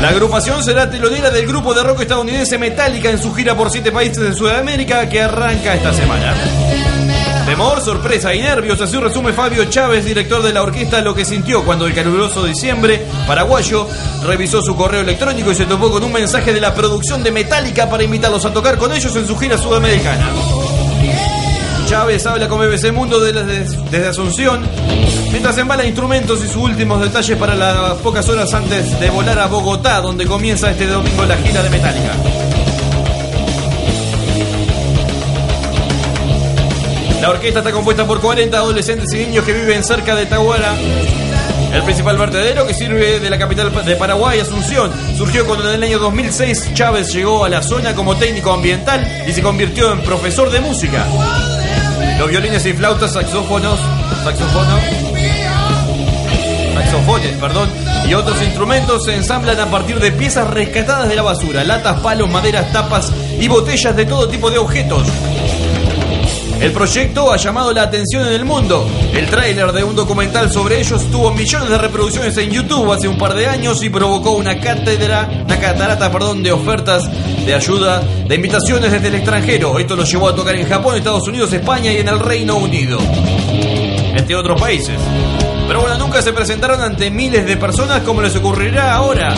[0.00, 3.92] La agrupación será telonera del grupo de rock estadounidense Metallica en su gira por siete
[3.92, 6.34] países de Sudamérica que arranca esta semana.
[7.46, 11.64] Temor, sorpresa y nervios, así resume Fabio Chávez, director de la orquesta, lo que sintió
[11.64, 13.86] cuando el caluroso diciembre paraguayo
[14.24, 17.88] revisó su correo electrónico y se topó con un mensaje de la producción de Metallica
[17.88, 20.26] para invitarlos a tocar con ellos en su gira sudamericana.
[21.88, 24.66] Chávez habla con BBC Mundo de- desde, desde Asunción,
[25.30, 29.46] mientras embala instrumentos y sus últimos detalles para las pocas horas antes de volar a
[29.46, 32.12] Bogotá, donde comienza este domingo la gira de Metallica.
[37.26, 40.76] La orquesta está compuesta por 40 adolescentes y niños que viven cerca de Tahuara.
[41.72, 45.82] El principal vertedero que sirve de la capital de Paraguay, Asunción, surgió cuando en el
[45.82, 50.50] año 2006 Chávez llegó a la zona como técnico ambiental y se convirtió en profesor
[50.50, 51.04] de música.
[52.20, 53.80] Los violines y flautas, saxófonos,
[54.22, 54.84] saxofones,
[57.40, 57.68] perdón,
[58.08, 62.30] y otros instrumentos se ensamblan a partir de piezas rescatadas de la basura, latas, palos,
[62.30, 63.10] maderas, tapas
[63.40, 65.02] y botellas de todo tipo de objetos.
[66.60, 68.88] El proyecto ha llamado la atención en el mundo.
[69.12, 73.18] El tráiler de un documental sobre ellos tuvo millones de reproducciones en YouTube hace un
[73.18, 77.08] par de años y provocó una cátedra, una catarata, perdón, de ofertas
[77.44, 79.78] de ayuda, de invitaciones desde el extranjero.
[79.78, 82.98] Esto los llevó a tocar en Japón, Estados Unidos, España y en el Reino Unido,
[84.14, 84.98] entre otros países.
[85.66, 89.34] Pero bueno, nunca se presentaron ante miles de personas como les ocurrirá ahora.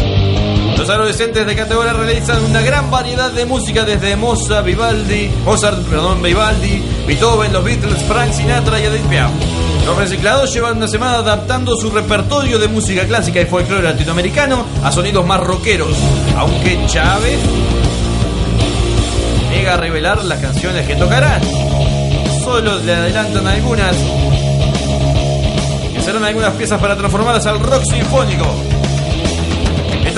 [0.79, 6.23] Los adolescentes de categoría realizan una gran variedad de música desde Mozart, Vivaldi, Mozart, perdón,
[6.23, 9.31] Vivaldi, Beethoven, los Beatles, Frank Sinatra y Edith Piaf.
[9.85, 14.93] Los reciclados llevan una semana adaptando su repertorio de música clásica y folclore latinoamericano a
[14.93, 15.97] sonidos más rockeros,
[16.37, 17.41] aunque Chávez
[19.51, 21.43] niega a revelar las canciones que tocarán.
[22.45, 23.97] Solo le adelantan algunas
[25.93, 28.47] que serán algunas piezas para transformarlas al rock sinfónico.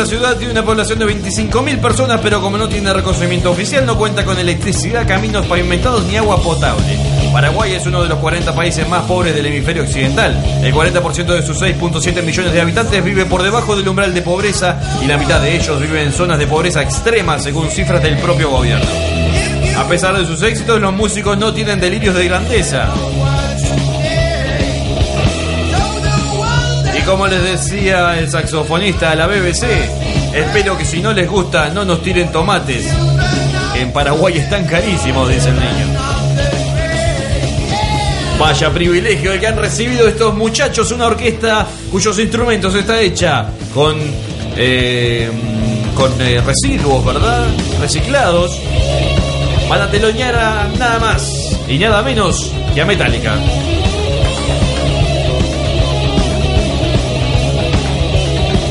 [0.01, 3.99] Esta ciudad tiene una población de 25.000 personas, pero como no tiene reconocimiento oficial, no
[3.99, 6.99] cuenta con electricidad, caminos pavimentados ni agua potable.
[7.35, 10.43] Paraguay es uno de los 40 países más pobres del hemisferio occidental.
[10.63, 14.81] El 40% de sus 6.7 millones de habitantes vive por debajo del umbral de pobreza
[15.03, 18.49] y la mitad de ellos vive en zonas de pobreza extrema, según cifras del propio
[18.49, 18.89] gobierno.
[19.77, 22.89] A pesar de sus éxitos, los músicos no tienen delirios de grandeza.
[27.11, 29.65] Como les decía el saxofonista a la BBC,
[30.33, 32.87] espero que si no les gusta no nos tiren tomates.
[33.75, 36.01] En Paraguay están carísimos, dice el niño.
[38.39, 43.97] Vaya privilegio el que han recibido estos muchachos, una orquesta cuyos instrumentos está hecha con,
[44.57, 45.29] eh,
[45.97, 47.49] con eh, residuos, ¿verdad?
[47.81, 48.57] Reciclados.
[49.69, 53.35] Van a telonear a nada más y nada menos que a Metallica.